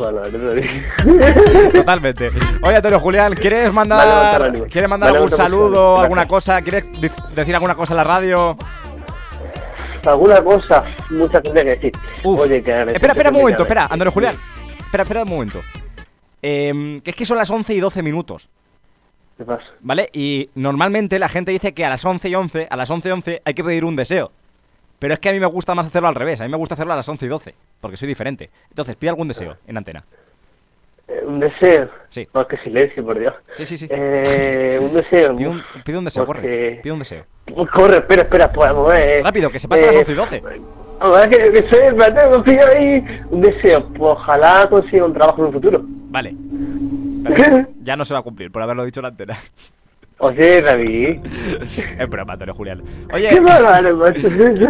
Totalmente. 1.72 2.30
Oye, 2.62 2.76
Antonio 2.76 3.00
Julián, 3.00 3.34
¿quieres 3.34 3.72
mandar. 3.72 4.52
¿quieres 4.68 4.88
mandar 4.88 5.14
algún 5.14 5.30
saludo, 5.30 5.98
alguna 5.98 6.26
cosa? 6.26 6.62
¿Quieres 6.62 6.88
decir 7.34 7.54
alguna 7.54 7.74
cosa 7.74 7.94
en 7.94 7.98
la 7.98 8.04
radio? 8.04 8.56
Alguna 10.06 10.42
cosa, 10.42 10.84
mucha 11.10 11.42
gente 11.42 11.64
que 11.64 11.70
decir. 11.70 11.92
Uf. 12.24 12.40
Oye, 12.40 12.62
que 12.62 12.70
espera, 12.70 13.12
espera 13.12 13.30
un 13.30 13.36
momento, 13.36 13.58
me 13.58 13.64
espera, 13.64 13.82
llame. 13.82 13.92
Antonio 13.94 14.12
Julián. 14.12 14.36
Espera, 14.78 15.02
espera 15.02 15.22
un 15.24 15.28
momento. 15.28 15.60
Em, 16.42 17.00
que 17.02 17.10
es 17.10 17.16
que 17.16 17.26
son 17.26 17.36
las 17.36 17.50
11 17.50 17.74
y 17.74 17.80
12 17.80 18.02
minutos, 18.02 18.48
¿Qué 19.36 19.44
pasa? 19.44 19.64
¿vale? 19.80 20.08
Y 20.12 20.48
normalmente 20.54 21.18
la 21.18 21.28
gente 21.28 21.52
dice 21.52 21.74
que 21.74 21.84
a 21.84 21.90
las 21.90 22.04
11 22.04 22.28
y 22.30 22.34
11, 22.34 22.68
a 22.70 22.76
las 22.76 22.90
11 22.90 23.08
y 23.08 23.12
11 23.12 23.42
hay 23.44 23.54
que 23.54 23.64
pedir 23.64 23.84
un 23.84 23.96
deseo. 23.96 24.32
Pero 25.00 25.14
es 25.14 25.20
que 25.20 25.30
a 25.30 25.32
mí 25.32 25.40
me 25.40 25.46
gusta 25.46 25.74
más 25.74 25.86
hacerlo 25.86 26.08
al 26.08 26.14
revés, 26.14 26.40
a 26.40 26.44
mí 26.44 26.50
me 26.50 26.58
gusta 26.58 26.74
hacerlo 26.74 26.92
a 26.92 26.96
las 26.96 27.08
11 27.08 27.24
y 27.24 27.28
12, 27.28 27.54
porque 27.80 27.96
soy 27.96 28.06
diferente. 28.06 28.50
Entonces, 28.68 28.94
pide 28.96 29.08
algún 29.10 29.26
deseo 29.26 29.56
en 29.66 29.78
antena. 29.78 30.04
Eh, 31.08 31.22
un 31.26 31.40
deseo. 31.40 31.88
Sí. 32.10 32.28
Oh, 32.32 32.46
qué 32.46 32.58
silencio, 32.58 33.04
por 33.04 33.18
Dios. 33.18 33.34
Sí, 33.52 33.64
sí, 33.64 33.78
sí. 33.78 33.88
Eh, 33.90 34.78
un 34.80 34.92
deseo. 34.94 35.34
Pide 35.34 35.48
un, 35.48 35.62
pide 35.84 35.98
un 35.98 36.04
deseo, 36.04 36.26
corre. 36.26 36.80
Pide 36.82 36.92
un 36.92 36.98
deseo. 36.98 37.24
Corre, 37.72 37.96
espera, 37.96 38.22
espera, 38.22 38.52
pues 38.52 38.70
vamos 38.70 38.90
a 38.90 38.94
ver. 38.94 39.24
Rápido, 39.24 39.50
que 39.50 39.58
se 39.58 39.66
pasa 39.66 39.86
las 39.86 39.96
11 39.96 40.12
y 40.12 40.14
12. 40.14 40.42
Vamos 41.00 41.16
a 41.16 41.26
ver, 41.26 41.30
que, 41.30 41.62
que 41.62 41.68
soy, 41.68 41.94
me 41.94 42.60
ahí. 42.62 43.22
Un 43.30 43.40
deseo, 43.40 43.88
pues 43.88 44.12
ojalá 44.12 44.68
consiga 44.68 45.06
un 45.06 45.14
trabajo 45.14 45.40
en 45.40 45.46
un 45.46 45.52
futuro. 45.54 45.80
Vale. 45.82 46.34
Perfecto. 47.24 47.70
Ya 47.82 47.96
no 47.96 48.04
se 48.04 48.12
va 48.12 48.20
a 48.20 48.22
cumplir 48.22 48.52
por 48.52 48.62
haberlo 48.62 48.84
dicho 48.84 49.00
en 49.00 49.04
la 49.04 49.08
antena. 49.08 49.38
Oye, 50.20 50.60
David. 50.62 51.18
Es 51.98 52.08
broma, 52.08 52.34
Antonio 52.34 52.54
Julián. 52.54 52.82
Oye. 53.12 53.30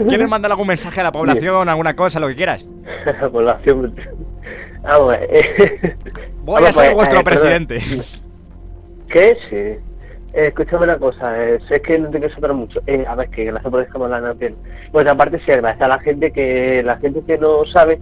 ¿quieres 0.08 0.28
mandar 0.28 0.50
algún 0.52 0.68
mensaje 0.68 1.00
a 1.00 1.04
la 1.04 1.12
población, 1.12 1.68
alguna 1.68 1.94
cosa, 1.96 2.20
lo 2.20 2.28
que 2.28 2.36
quieras? 2.36 2.68
Población. 3.32 3.94
Vamos 4.82 5.14
a 5.14 5.18
ver. 5.18 5.28
eh. 5.32 5.96
Voy 6.42 6.62
Vamos 6.62 6.68
a 6.68 6.72
ser 6.72 6.86
ver, 6.88 6.94
vuestro 6.94 7.20
eh, 7.20 7.24
perdón. 7.24 7.66
presidente. 7.66 7.78
¿Qué? 9.08 9.36
Sí. 9.48 9.56
Eh, 10.32 10.46
escúchame 10.46 10.84
una 10.84 10.96
cosa, 10.98 11.44
eh, 11.44 11.58
sé 11.68 11.82
que 11.82 11.98
no 11.98 12.08
te 12.10 12.18
quiero 12.20 12.32
soltar 12.32 12.54
mucho. 12.54 12.80
Eh, 12.86 13.04
a 13.06 13.16
ver, 13.16 13.28
que 13.30 13.44
gracias 13.46 13.68
por 13.70 13.80
dejarme 13.80 14.04
hablar 14.14 14.36
bien. 14.36 14.54
Pues 14.92 15.04
aparte 15.08 15.40
sí, 15.44 15.50
agradecer 15.50 15.82
a 15.82 15.88
la 15.88 15.98
gente 15.98 16.30
que 16.32 16.82
la 16.84 16.96
gente 16.98 17.22
que 17.26 17.36
no 17.36 17.64
sabe, 17.64 17.98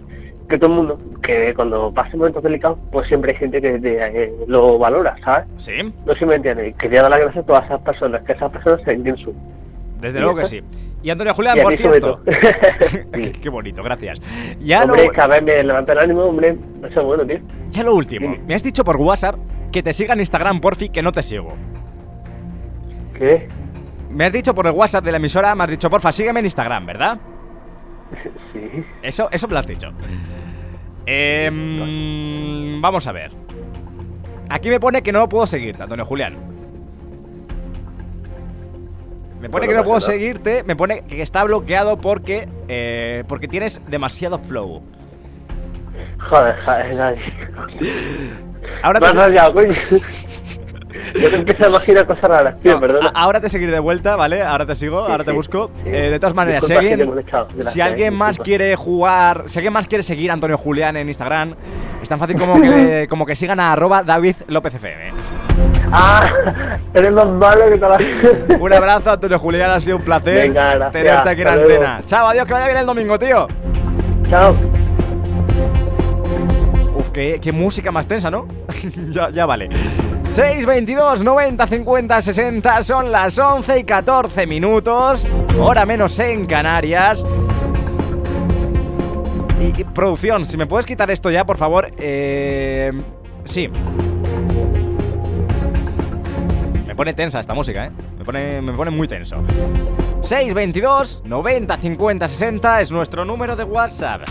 que 0.49 0.57
todo 0.57 0.71
el 0.71 0.75
mundo, 0.77 0.99
que 1.21 1.53
cuando 1.53 1.93
pasa 1.93 2.17
momentos 2.17 2.41
delicados, 2.41 2.79
pues 2.91 3.07
siempre 3.07 3.31
hay 3.31 3.37
gente 3.37 3.61
que 3.61 3.79
te, 3.79 4.23
eh, 4.23 4.33
lo 4.47 4.79
valora, 4.79 5.15
¿sabes? 5.23 5.47
Sí, 5.57 5.73
No 6.05 6.13
sé 6.13 6.19
si 6.19 6.25
me 6.25 6.35
entiendes. 6.35 6.75
Quería 6.75 7.03
dar 7.03 7.11
las 7.11 7.19
gracias 7.19 7.43
a 7.43 7.47
todas 7.47 7.65
esas 7.65 7.79
personas, 7.81 8.21
que 8.23 8.33
esas 8.33 8.51
personas 8.51 8.81
se 8.83 8.91
entienden 8.91 9.23
su. 9.23 9.33
desde 10.01 10.17
¿Y 10.17 10.21
luego 10.21 10.37
que 10.39 10.45
sí. 10.45 10.61
Y 11.01 11.09
Antonio 11.11 11.33
Julián, 11.33 11.57
Y 11.57 11.59
a 11.59 11.63
por 11.63 11.77
cierto. 11.77 12.21
qué, 13.41 13.49
bonito, 13.49 13.83
gracias. 13.83 14.19
Ya 14.59 14.85
lo, 14.85 14.93
hombre, 14.93 15.09
cada 15.09 15.35
vez 15.35 15.43
me 15.43 15.63
levanta 15.63 15.93
el 15.93 15.99
ánimo, 15.99 16.23
hombre. 16.23 16.57
Eso 16.89 16.99
es 16.99 17.05
bueno, 17.05 17.25
tío. 17.25 17.39
ya 17.69 17.83
lo 17.83 17.95
último. 17.95 18.33
Sí. 18.33 18.41
Me 18.45 18.55
has 18.55 18.63
dicho 18.63 18.83
por 18.83 18.97
WhatsApp 18.97 19.35
que 19.71 19.83
te 19.83 19.93
siga 19.93 20.13
en 20.13 20.19
Instagram, 20.19 20.59
porfi, 20.59 20.89
que 20.89 21.01
no 21.01 21.11
te 21.11 21.21
sigo. 21.21 21.53
¿Qué? 23.13 23.47
Me 24.09 24.25
has 24.25 24.33
dicho 24.33 24.55
por 24.55 24.65
el 24.65 24.73
WhatsApp 24.73 25.05
de 25.05 25.11
la 25.11 25.17
emisora, 25.17 25.53
me 25.53 25.63
has 25.63 25.69
dicho, 25.69 25.89
porfa, 25.89 26.11
sígueme 26.11 26.39
en 26.39 26.47
Instagram, 26.47 26.85
¿verdad? 26.87 27.19
Sí. 28.53 28.83
Eso, 29.01 29.29
eso 29.31 29.47
me 29.47 29.53
lo 29.53 29.59
has 29.59 29.67
dicho. 29.67 29.91
Em, 31.05 32.81
vamos 32.81 33.07
a 33.07 33.11
ver. 33.11 33.31
Aquí 34.49 34.69
me 34.69 34.79
pone 34.79 35.01
que 35.01 35.11
no 35.11 35.27
puedo 35.29 35.45
seguirte, 35.47 35.83
Antonio 35.83 36.05
Julián. 36.05 36.37
Me 39.39 39.49
pone 39.49 39.67
que 39.67 39.73
no 39.73 39.83
puedo 39.83 39.99
seguirte, 39.99 40.63
me 40.63 40.75
pone 40.75 41.01
que 41.05 41.21
está 41.21 41.43
bloqueado 41.45 41.97
porque 41.97 42.47
eh, 42.67 43.23
porque 43.27 43.47
tienes 43.47 43.81
demasiado 43.87 44.37
flow. 44.37 44.83
Joder, 46.19 46.55
joder, 46.65 46.95
nadie. 46.95 47.21
Ahora 48.83 48.99
te, 48.99 49.53
coño. 49.53 49.73
Yo 51.13 51.29
te 51.29 51.35
empiezo 51.35 51.65
a 51.65 51.69
imaginar 51.69 52.05
cosas 52.07 52.23
raras, 52.23 52.59
tío, 52.61 52.73
no, 52.73 52.79
perdona. 52.79 53.11
ahora 53.13 53.39
te 53.39 53.47
seguiré 53.49 53.71
de 53.71 53.79
vuelta, 53.79 54.15
¿vale? 54.15 54.41
Ahora 54.41 54.65
te 54.65 54.73
sigo, 54.75 55.05
Sí, 55.05 55.11
ahora 55.11 55.23
te 55.23 55.31
sí, 55.31 55.37
busco. 55.37 55.69
sí. 55.83 55.89
Eh, 55.89 56.09
de 56.09 56.19
todas 56.19 56.33
maneras, 56.33 56.63
si 56.63 56.73
Disculpa 56.73 56.91
alguien, 56.91 57.09
molestado, 57.09 57.47
gracias, 57.53 57.73
si 57.73 57.81
alguien 57.81 58.13
eh, 58.13 58.17
más 58.17 58.37
quiere 58.39 58.75
jugar, 58.75 59.43
si 59.47 59.59
alguien 59.59 59.73
más 59.73 59.85
quiere 59.87 60.03
seguir 60.03 60.31
a 60.31 60.33
Antonio 60.33 60.57
Julián 60.57 60.97
en 60.97 61.07
Instagram, 61.07 61.53
es 62.01 62.09
tan 62.09 62.17
fácil 62.17 62.37
como 62.37 62.59
que, 62.59 63.05
como 63.09 63.25
que 63.25 63.35
sigan 63.35 63.59
a 63.59 63.71
arroba 63.73 64.01
David 64.03 64.35
López 64.47 64.73
FM. 64.75 65.11
Ah, 65.91 66.27
eres 66.93 67.11
más 67.11 67.27
malo 67.27 67.61
que 67.69 67.77
las... 67.77 68.59
Un 68.59 68.73
abrazo, 68.73 69.11
Antonio 69.11 69.37
Julián, 69.39 69.71
ha 69.71 69.79
sido 69.79 69.97
un 69.97 70.03
placer 70.03 70.47
Venga, 70.49 70.75
gracias, 70.75 70.91
tenerte 70.91 71.29
aquí 71.29 71.41
en 71.41 71.47
antena. 71.47 71.77
luego. 71.79 72.05
Chao, 72.05 72.27
adiós, 72.27 72.45
que 72.45 72.53
vaya 72.53 72.65
bien 72.65 72.77
el 72.77 72.85
domingo, 72.85 73.17
tío. 73.19 73.47
Chao. 74.29 74.55
Uf, 76.95 77.09
qué, 77.09 77.39
qué 77.41 77.51
música 77.51 77.91
más 77.91 78.07
tensa, 78.07 78.29
¿no? 78.31 78.47
ya, 79.09 79.29
ya 79.31 79.45
vale. 79.45 79.69
622 80.31 81.23
90 81.23 81.67
50 81.67 82.21
60 82.21 82.83
son 82.83 83.11
las 83.11 83.37
11 83.37 83.79
y 83.79 83.83
14 83.83 84.47
minutos, 84.47 85.33
hora 85.59 85.85
menos 85.85 86.19
en 86.19 86.45
Canarias. 86.45 87.25
Y, 89.59 89.81
y, 89.81 89.83
producción, 89.83 90.45
si 90.45 90.55
me 90.57 90.67
puedes 90.67 90.85
quitar 90.85 91.09
esto 91.11 91.29
ya, 91.31 91.45
por 91.45 91.57
favor. 91.57 91.91
Eh, 91.97 92.91
sí. 93.43 93.69
Me 96.85 96.95
pone 96.95 97.13
tensa 97.13 97.39
esta 97.39 97.53
música, 97.53 97.87
¿eh? 97.87 97.91
Me 98.17 98.23
pone, 98.23 98.61
me 98.61 98.71
pone 98.73 98.91
muy 98.91 99.07
tenso. 99.07 99.37
622 100.21 101.23
90 101.25 101.77
50 101.77 102.27
60 102.27 102.81
es 102.81 102.91
nuestro 102.91 103.25
número 103.25 103.55
de 103.55 103.63
WhatsApp. 103.63 104.21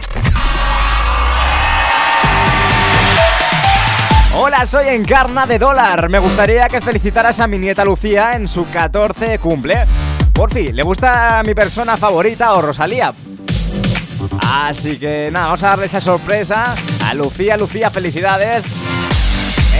Hola, 4.41 4.65
soy 4.67 4.87
Encarna 4.87 5.47
de 5.47 5.59
Dólar. 5.59 6.09
Me 6.09 6.21
gustaría 6.21 6.69
que 6.69 6.81
felicitaras 6.81 7.41
a 7.41 7.49
mi 7.49 7.59
nieta 7.59 7.85
Lucía 7.85 8.37
en 8.37 8.47
su 8.47 8.71
14 8.71 9.41
cumple. 9.41 9.85
Por 10.33 10.53
fin, 10.53 10.77
¿le 10.77 10.85
gusta 10.85 11.43
mi 11.45 11.55
persona 11.55 11.97
favorita 11.97 12.53
o 12.55 12.63
Rosalía? 12.63 13.13
Así 14.47 14.97
que 14.97 15.31
nada, 15.33 15.47
vamos 15.47 15.65
a 15.65 15.71
darle 15.71 15.87
esa 15.87 16.01
sorpresa 16.01 16.73
a 17.05 17.15
Lucía. 17.15 17.57
Lucía, 17.57 17.91
felicidades. 17.91 18.65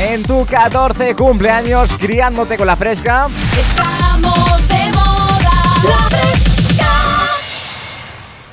En 0.01 0.25
tu 0.25 0.45
14 0.45 1.15
cumpleaños, 1.15 1.95
criándote 1.95 2.57
con 2.57 2.67
la 2.67 2.75
fresca. 2.75 3.29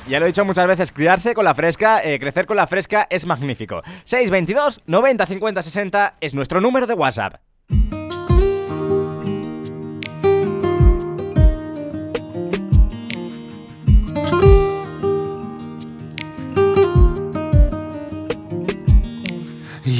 Ya 0.08 0.20
lo 0.20 0.26
he 0.26 0.28
dicho 0.28 0.44
muchas 0.44 0.66
veces, 0.66 0.92
criarse 0.92 1.34
con 1.34 1.44
la 1.44 1.54
fresca, 1.54 2.02
eh, 2.02 2.18
crecer 2.18 2.46
con 2.46 2.56
la 2.56 2.66
fresca 2.66 3.06
es 3.10 3.26
magnífico. 3.26 3.82
622 4.04 4.82
90 4.86 5.26
50 5.26 5.62
60 5.62 6.14
es 6.20 6.34
nuestro 6.34 6.60
número 6.60 6.86
de 6.86 6.94
WhatsApp. 6.94 7.45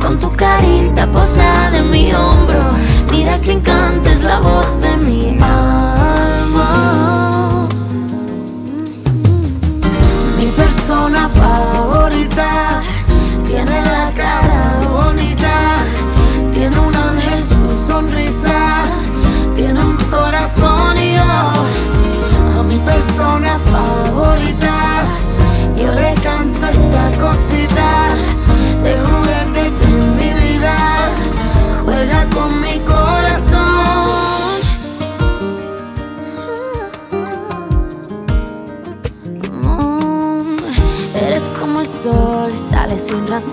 con 0.00 0.18
tu 0.18 0.30
carita 0.34 1.08
posada 1.08 1.78
en 1.78 1.90
mi 1.90 2.12
hombro. 2.12 2.60
Mira 3.10 3.40
que 3.40 3.52
encantes 3.52 4.22
la 4.22 4.40
voz 4.40 4.80
de 4.80 4.96
mi 4.96 5.38
alma. 5.40 5.77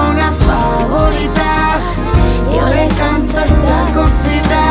Persona 0.00 0.32
favorita 0.32 1.80
yo 2.52 2.66
le 2.68 2.88
canto 2.96 3.38
esta 3.38 3.92
cosita 3.94 4.62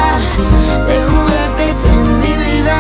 de 0.88 0.96
juguete 1.08 1.66
que 1.82 1.90
en 1.90 2.20
mi 2.20 2.34
vida 2.46 2.80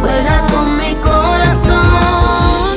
juega 0.00 0.46
con 0.52 0.76
mi 0.76 0.94
corazón. 0.96 2.76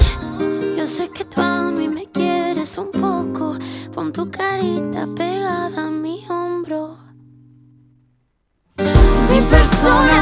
Yo 0.78 0.88
sé 0.88 1.10
que 1.10 1.26
tú 1.26 1.42
a 1.42 1.72
mí 1.72 1.88
me 1.88 2.06
quieres 2.08 2.78
un 2.78 2.92
poco, 2.92 3.56
pon 3.94 4.12
tu 4.12 4.30
carita 4.30 5.08
pegada 5.16 5.88
a 5.88 5.90
mi 5.90 6.26
hombro. 6.28 6.98
Mi 8.78 9.42
persona 9.50 10.15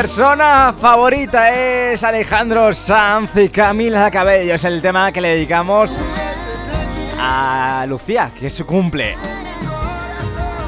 persona 0.00 0.72
favorita 0.72 1.50
es 1.50 2.02
Alejandro 2.04 2.72
Sanz 2.72 3.36
y 3.36 3.50
Camila 3.50 4.10
Cabello. 4.10 4.54
Es 4.54 4.64
el 4.64 4.80
tema 4.80 5.12
que 5.12 5.20
le 5.20 5.28
dedicamos 5.28 5.98
a 7.18 7.84
Lucía, 7.86 8.32
que 8.34 8.46
es 8.46 8.54
su 8.54 8.64
cumple. 8.64 9.29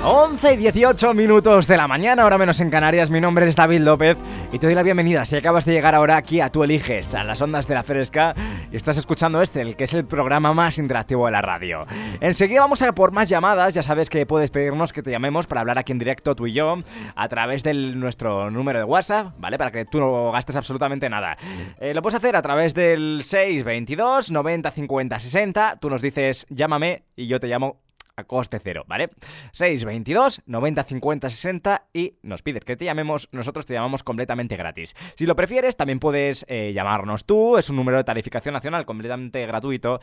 11 0.05 0.55
y 0.55 0.57
18 0.57 1.15
minutos 1.15 1.69
de 1.69 1.77
la 1.77 1.87
mañana, 1.87 2.25
ahora 2.25 2.37
menos 2.37 2.61
en 2.61 2.71
Canarias. 2.71 3.09
Mi 3.09 3.21
nombre 3.21 3.47
es 3.47 3.55
David 3.55 3.83
López 3.83 4.19
y 4.51 4.59
te 4.59 4.67
doy 4.67 4.75
la 4.75 4.83
bienvenida. 4.83 5.25
Si 5.25 5.37
acabas 5.37 5.65
de 5.65 5.73
llegar 5.73 5.95
ahora 5.95 6.17
aquí 6.17 6.41
a 6.41 6.49
Tú 6.49 6.65
Eliges, 6.65 7.15
a 7.15 7.23
las 7.23 7.41
ondas 7.41 7.69
de 7.69 7.75
la 7.75 7.85
Fresca, 7.85 8.35
y 8.73 8.75
estás 8.75 8.97
escuchando 8.97 9.41
este, 9.41 9.61
el 9.61 9.77
que 9.77 9.85
es 9.85 9.95
el 9.95 10.05
programa 10.05 10.53
más 10.55 10.79
interactivo 10.79 11.27
de 11.27 11.33
la 11.33 11.41
radio. 11.41 11.87
Enseguida 12.21 12.63
vamos 12.63 12.83
a 12.83 12.93
por 12.93 13.13
más 13.13 13.29
llamadas. 13.29 13.75
Ya 13.75 13.85
sabes 13.85 14.11
que 14.11 14.27
puedes 14.27 14.51
pedirnos 14.51 14.93
que 14.93 15.05
te 15.05 15.13
llamemos 15.13 15.47
para 15.47 15.61
hablar 15.61 15.79
aquí 15.79 15.93
en 15.93 16.01
directo 16.01 16.35
tú 16.35 16.49
y 16.49 16.53
yo 16.53 16.83
a 17.15 17.29
través 17.29 17.63
de 17.63 17.73
nuestro 17.73 18.51
número 18.51 18.81
de 18.81 18.85
WhatsApp, 18.85 19.35
¿vale? 19.39 19.57
Para 19.57 19.71
que 19.71 19.85
tú 19.85 20.01
no 20.01 20.33
gastes 20.33 20.57
absolutamente 20.57 21.09
nada. 21.09 21.37
Eh, 21.79 21.95
lo 21.95 22.03
puedes 22.03 22.17
hacer 22.17 22.35
a 22.35 22.43
través 22.43 22.75
del 22.75 23.21
622 23.23 24.33
90 24.33 24.69
50 24.69 25.19
60. 25.21 25.77
Tú 25.81 25.89
nos 25.89 26.03
dices 26.03 26.45
llámame 26.51 27.05
y 27.15 27.29
yo 27.29 27.39
te 27.39 27.47
llamo 27.47 27.83
a 28.17 28.25
coste 28.25 28.59
cero, 28.59 28.85
¿vale? 28.87 29.11
622 29.53 30.43
90 30.47 30.83
50 30.83 31.31
60 31.31 31.87
y 31.93 32.19
nos 32.23 32.43
pides 32.43 32.65
que 32.65 32.77
te 32.77 32.85
llamemos, 32.85 33.29
nosotros 33.33 33.67
te 33.67 33.75
llamamos 33.75 34.03
completamente 34.03 34.57
gratis. 34.57 34.95
Si 35.17 35.27
lo 35.27 35.37
prefieres, 35.37 35.77
también 35.77 35.99
puedes 35.99 36.45
eh, 36.49 36.73
llamarnos 36.75 37.25
tú, 37.25 37.57
es 37.57 37.71
un 37.71 37.77
número 37.77 37.99
de 37.99 38.05
tarificación 38.05 38.53
nacional 38.53 38.85
completamente 38.85 39.47
gratuito. 39.47 40.01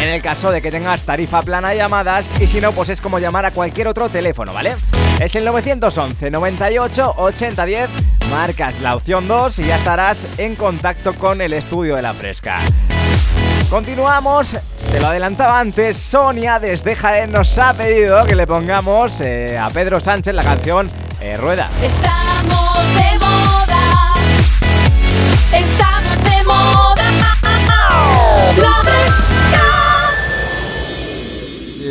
En 0.00 0.08
el 0.08 0.22
caso 0.22 0.50
de 0.50 0.62
que 0.62 0.70
tengas 0.70 1.04
tarifa 1.04 1.42
plana 1.42 1.70
de 1.70 1.76
llamadas 1.76 2.40
y 2.40 2.46
si 2.46 2.60
no, 2.60 2.72
pues 2.72 2.88
es 2.88 3.00
como 3.02 3.18
llamar 3.18 3.44
a 3.44 3.50
cualquier 3.50 3.86
otro 3.86 4.08
teléfono, 4.08 4.54
¿vale? 4.54 4.74
Es 5.20 5.34
el 5.36 5.44
911 5.44 6.30
98 6.30 7.14
80 7.18 7.64
10, 7.66 7.90
marcas 8.30 8.80
la 8.80 8.96
opción 8.96 9.28
2 9.28 9.58
y 9.58 9.64
ya 9.64 9.76
estarás 9.76 10.26
en 10.38 10.56
contacto 10.56 11.12
con 11.14 11.42
el 11.42 11.52
estudio 11.52 11.96
de 11.96 12.02
la 12.02 12.14
fresca. 12.14 12.60
Continuamos, 13.70 14.56
te 14.90 15.00
lo 15.00 15.06
adelantaba 15.06 15.60
antes, 15.60 15.96
Sonia 15.96 16.58
desde 16.58 16.96
Jaén 16.96 17.30
nos 17.30 17.56
ha 17.56 17.72
pedido 17.72 18.24
que 18.24 18.34
le 18.34 18.44
pongamos 18.44 19.20
eh, 19.20 19.56
a 19.56 19.70
Pedro 19.70 20.00
Sánchez 20.00 20.34
la 20.34 20.42
canción 20.42 20.90
eh, 21.20 21.36
Rueda. 21.36 21.70
Estamos 21.80 22.94
de 22.96 23.18
moda. 23.20 24.14
Estamos 25.52 26.24
de 26.24 26.44
moda. 26.44 26.99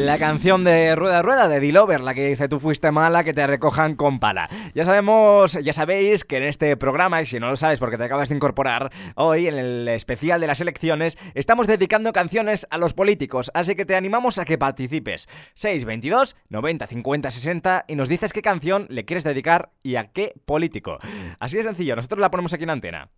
La 0.09 0.17
canción 0.17 0.63
de 0.63 0.95
Rueda 0.95 1.21
Rueda 1.21 1.47
de 1.47 1.59
Dilover, 1.59 2.01
la 2.01 2.15
que 2.15 2.29
dice 2.29 2.49
tú 2.49 2.59
fuiste 2.59 2.89
mala, 2.89 3.23
que 3.23 3.31
te 3.31 3.45
recojan 3.45 3.93
con 3.93 4.19
pala. 4.19 4.49
Ya 4.73 4.83
sabemos, 4.83 5.53
ya 5.61 5.71
sabéis 5.71 6.25
que 6.25 6.37
en 6.37 6.43
este 6.45 6.75
programa, 6.77 7.21
y 7.21 7.27
si 7.27 7.39
no 7.39 7.47
lo 7.47 7.55
sabes 7.55 7.77
porque 7.77 7.95
te 7.95 8.05
acabas 8.05 8.29
de 8.29 8.35
incorporar, 8.35 8.91
hoy 9.13 9.47
en 9.47 9.59
el 9.59 9.87
especial 9.87 10.41
de 10.41 10.47
las 10.47 10.61
elecciones 10.61 11.15
estamos 11.35 11.67
dedicando 11.67 12.11
canciones 12.11 12.65
a 12.71 12.79
los 12.79 12.95
políticos, 12.95 13.51
así 13.53 13.75
que 13.75 13.85
te 13.85 13.95
animamos 13.95 14.39
a 14.39 14.45
que 14.45 14.57
participes. 14.57 15.29
622 15.53 16.35
90 16.49 16.87
50 16.87 17.29
60 17.29 17.85
y 17.87 17.93
nos 17.93 18.09
dices 18.09 18.33
qué 18.33 18.41
canción 18.41 18.87
le 18.89 19.05
quieres 19.05 19.23
dedicar 19.23 19.69
y 19.83 19.97
a 19.97 20.05
qué 20.05 20.33
político. 20.45 20.97
Así 21.37 21.57
de 21.57 21.61
sencillo, 21.61 21.95
nosotros 21.95 22.19
la 22.19 22.31
ponemos 22.31 22.51
aquí 22.51 22.63
en 22.63 22.71
antena. 22.71 23.11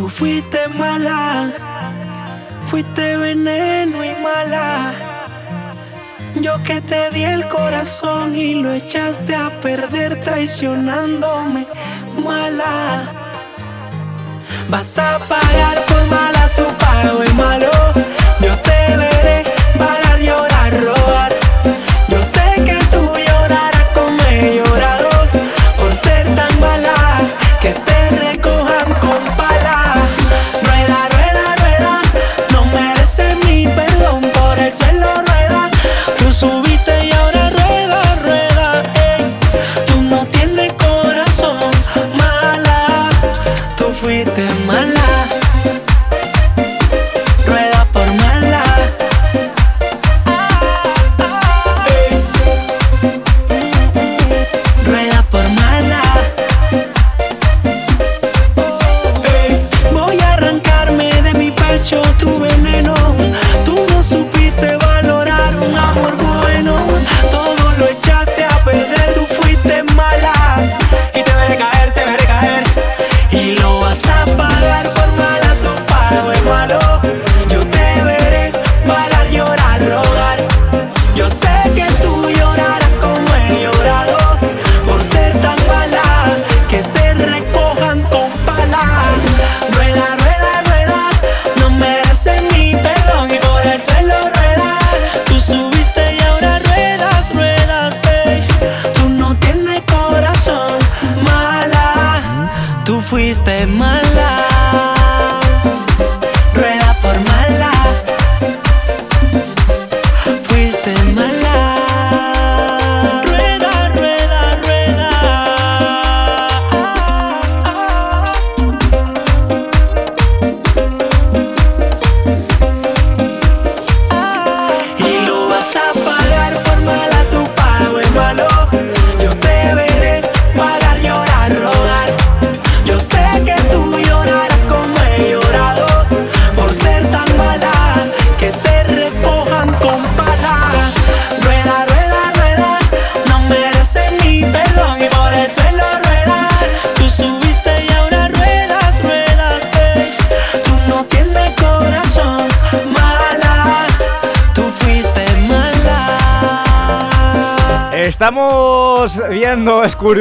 Tú 0.00 0.08
fuiste 0.08 0.66
mala, 0.66 1.52
fuiste 2.70 3.18
veneno 3.18 4.02
y 4.02 4.14
mala. 4.22 4.94
Yo 6.36 6.62
que 6.62 6.80
te 6.80 7.10
di 7.10 7.24
el 7.24 7.46
corazón 7.48 8.34
y 8.34 8.54
lo 8.54 8.72
echaste 8.72 9.36
a 9.36 9.50
perder 9.60 10.18
traicionándome, 10.22 11.66
mala. 12.24 13.12
Vas 14.70 14.96
a 14.96 15.18
pagar 15.18 15.76
por 15.86 16.06
mala 16.06 16.48
tu 16.56 16.64
pago 16.82 17.22
y 17.22 17.32
malo. 17.34 17.70
Yo 18.40 18.56
te 18.56 18.96
veré 18.96 19.49
el 34.78 34.99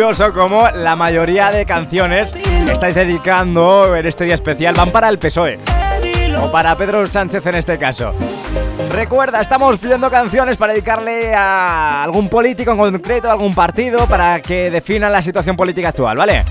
curioso, 0.10 0.34
como 0.34 0.68
la 0.70 0.96
mayoría 0.96 1.52
de 1.52 1.68
canciones 1.68 2.34
que 2.34 2.72
estáis 2.72 2.96
dedicando 2.96 3.96
en 3.96 4.08
este 4.08 4.26
día 4.26 4.34
especial 4.34 4.74
van 4.74 4.90
para 4.90 5.08
el 5.08 5.20
PSOE. 5.20 5.60
O 6.42 6.52
para 6.52 6.76
Pedro 6.76 7.06
Sánchez 7.06 7.46
en 7.46 7.56
este 7.56 7.78
caso. 7.78 8.16
Recuerda, 8.92 9.40
estamos 9.40 9.78
pidiendo 9.78 10.10
canciones 10.10 10.58
para 10.58 10.74
dedicarle 10.74 11.36
a 11.36 12.02
algún 12.02 12.28
político 12.28 12.72
en 12.72 12.78
concreto, 12.78 13.30
a 13.30 13.34
algún 13.34 13.54
partido, 13.54 14.08
para 14.08 14.40
que 14.42 14.72
defina 14.72 15.12
la 15.12 15.22
situación 15.22 15.56
política 15.56 15.90
actual, 15.90 16.18
¿vale? 16.18 16.44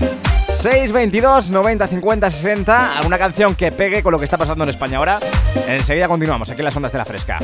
622 0.53 1.51
90 1.51 1.87
50 1.87 2.29
60, 2.29 2.97
alguna 2.97 3.17
canción 3.17 3.55
que 3.55 3.73
pegue 3.73 4.01
con 4.01 4.13
lo 4.13 4.19
que 4.19 4.25
está 4.25 4.37
pasando 4.37 4.63
en 4.63 4.69
España 4.69 4.99
ahora. 4.99 5.19
Enseguida 5.67 6.07
continuamos 6.07 6.49
aquí 6.49 6.61
en 6.61 6.65
las 6.65 6.75
ondas 6.77 6.93
de 6.93 6.97
la 6.97 7.05
fresca. 7.05 7.39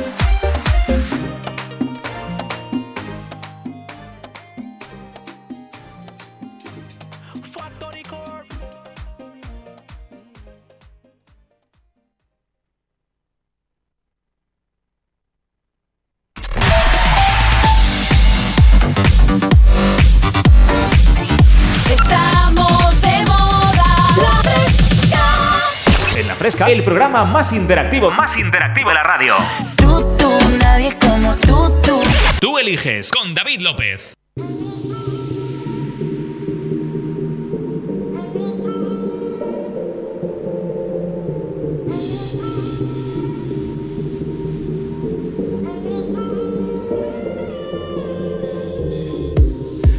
El 26.67 26.83
programa 26.83 27.25
más 27.25 27.53
interactivo, 27.53 28.11
más 28.11 28.35
interactivo 28.37 28.89
de 28.89 28.95
la 28.95 29.03
radio. 29.03 29.35
Tú, 29.75 30.15
tú, 30.17 30.31
nadie 30.59 30.95
como 30.99 31.35
tú, 31.35 31.71
tú. 31.83 32.01
Tú 32.39 32.57
eliges 32.57 33.11
con 33.11 33.33
David 33.33 33.61
López. 33.61 34.13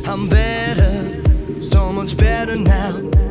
I'm 0.09 0.29
better, 0.29 1.23
so 1.61 1.93
much 1.93 2.17
better 2.17 2.57
now. 2.57 3.16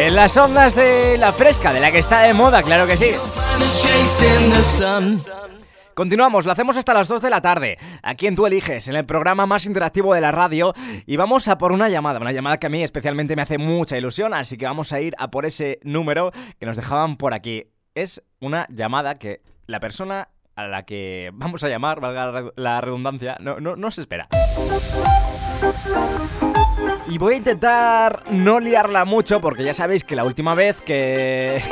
En 0.00 0.16
las 0.16 0.36
ondas 0.36 0.74
de 0.74 1.16
la 1.16 1.32
fresca, 1.32 1.72
de 1.72 1.78
la 1.78 1.92
que 1.92 2.00
está 2.00 2.22
de 2.22 2.34
moda, 2.34 2.60
claro 2.60 2.84
que 2.84 2.96
sí. 2.96 3.10
Continuamos, 5.94 6.44
lo 6.44 6.50
hacemos 6.50 6.76
hasta 6.76 6.92
las 6.92 7.06
2 7.06 7.22
de 7.22 7.30
la 7.30 7.40
tarde, 7.40 7.78
aquí 8.02 8.26
en 8.26 8.34
Tú 8.34 8.44
Eliges, 8.46 8.88
en 8.88 8.96
el 8.96 9.06
programa 9.06 9.46
más 9.46 9.64
interactivo 9.64 10.12
de 10.12 10.20
la 10.20 10.32
radio, 10.32 10.74
y 11.06 11.16
vamos 11.16 11.46
a 11.46 11.56
por 11.56 11.70
una 11.70 11.88
llamada, 11.88 12.18
una 12.18 12.32
llamada 12.32 12.58
que 12.58 12.66
a 12.66 12.70
mí 12.70 12.82
especialmente 12.82 13.36
me 13.36 13.42
hace 13.42 13.58
mucha 13.58 13.96
ilusión, 13.96 14.34
así 14.34 14.58
que 14.58 14.66
vamos 14.66 14.92
a 14.92 15.00
ir 15.00 15.14
a 15.18 15.30
por 15.30 15.46
ese 15.46 15.78
número 15.84 16.32
que 16.58 16.66
nos 16.66 16.74
dejaban 16.74 17.14
por 17.14 17.32
aquí. 17.32 17.66
Es 17.94 18.24
una 18.40 18.66
llamada 18.70 19.20
que 19.20 19.40
la 19.68 19.78
persona 19.78 20.30
a 20.56 20.66
la 20.66 20.82
que 20.84 21.30
vamos 21.32 21.62
a 21.62 21.68
llamar, 21.68 22.00
valga 22.00 22.50
la 22.56 22.80
redundancia, 22.80 23.36
no, 23.38 23.60
no, 23.60 23.76
no 23.76 23.90
se 23.92 24.00
espera. 24.00 24.26
Y 27.08 27.18
voy 27.18 27.34
a 27.34 27.36
intentar 27.36 28.24
no 28.30 28.58
liarla 28.58 29.04
mucho 29.04 29.40
porque 29.40 29.62
ya 29.64 29.72
sabéis 29.72 30.02
que 30.02 30.16
la 30.16 30.24
última 30.24 30.54
vez 30.54 30.82
que, 30.82 31.62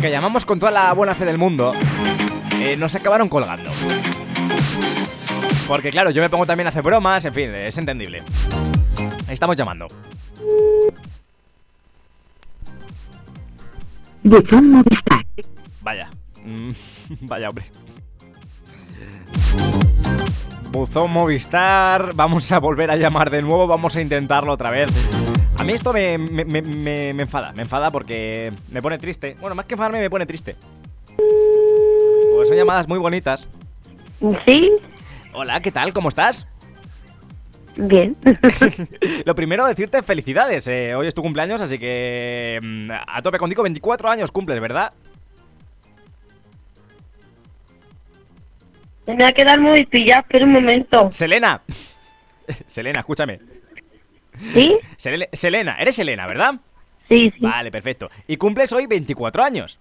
que 0.00 0.10
llamamos 0.10 0.44
con 0.44 0.58
toda 0.58 0.70
la 0.70 0.92
buena 0.92 1.14
fe 1.14 1.24
del 1.24 1.38
mundo, 1.38 1.72
eh, 2.60 2.76
nos 2.76 2.94
acabaron 2.94 3.28
colgando. 3.28 3.70
Porque 5.66 5.90
claro, 5.90 6.10
yo 6.10 6.22
me 6.22 6.30
pongo 6.30 6.46
también 6.46 6.68
a 6.68 6.70
hacer 6.70 6.82
bromas, 6.82 7.24
en 7.24 7.34
fin, 7.34 7.54
es 7.54 7.76
entendible. 7.78 8.22
Estamos 9.28 9.56
llamando. 9.56 9.88
Vaya. 15.82 16.10
Mm, 16.44 16.70
vaya, 17.22 17.48
hombre. 17.48 17.66
Buzón 20.76 21.10
Movistar. 21.10 22.12
Vamos 22.14 22.52
a 22.52 22.58
volver 22.58 22.90
a 22.90 22.96
llamar 22.96 23.30
de 23.30 23.40
nuevo. 23.40 23.66
Vamos 23.66 23.96
a 23.96 24.02
intentarlo 24.02 24.52
otra 24.52 24.70
vez. 24.70 24.90
A 25.58 25.64
mí 25.64 25.72
esto 25.72 25.90
me, 25.94 26.18
me- 26.18 26.44
me- 26.44 26.60
me- 26.60 27.14
me 27.14 27.22
enfada. 27.22 27.52
Me 27.52 27.62
enfada 27.62 27.90
porque 27.90 28.52
me 28.70 28.82
pone 28.82 28.98
triste. 28.98 29.36
Bueno, 29.40 29.54
más 29.54 29.64
que 29.64 29.72
enfadarme, 29.74 30.00
me 30.00 30.10
pone 30.10 30.26
triste. 30.26 30.54
Porque 31.16 32.46
son 32.48 32.56
llamadas 32.58 32.86
muy 32.88 32.98
bonitas. 32.98 33.48
Sí, 34.44 34.70
Hola, 35.32 35.60
¿qué 35.60 35.70
tal? 35.72 35.92
¿Cómo 35.94 36.10
estás? 36.10 36.46
bien. 37.78 38.14
Lo 39.24 39.34
primero, 39.34 39.64
decirte 39.66 40.02
felicidades. 40.02 40.66
eh, 40.68 40.94
hoy 40.94 41.06
es 41.06 41.14
tu 41.14 41.22
cumpleaños, 41.22 41.62
así 41.62 41.78
que. 41.78 42.58
mm, 42.62 42.90
A 43.06 43.22
tope 43.22 43.38
contigo, 43.38 43.62
24 43.62 44.10
años 44.10 44.30
cumples, 44.30 44.60
¿verdad? 44.60 44.92
Se 49.06 49.14
me 49.14 49.22
va 49.22 49.28
a 49.30 49.32
quedar 49.32 49.60
muy 49.60 49.86
pillado, 49.86 50.20
espera 50.22 50.44
un 50.44 50.52
momento. 50.52 51.10
Selena. 51.12 51.62
Selena, 52.66 53.00
escúchame. 53.00 53.40
¿Sí? 54.52 54.76
Sele- 54.98 55.28
Selena, 55.32 55.76
eres 55.80 55.94
Selena, 55.94 56.26
¿verdad? 56.26 56.54
Sí, 57.08 57.32
sí. 57.34 57.40
Vale, 57.40 57.70
perfecto. 57.70 58.10
Y 58.26 58.36
cumples 58.36 58.72
hoy 58.72 58.86
24 58.86 59.42
años. 59.44 59.78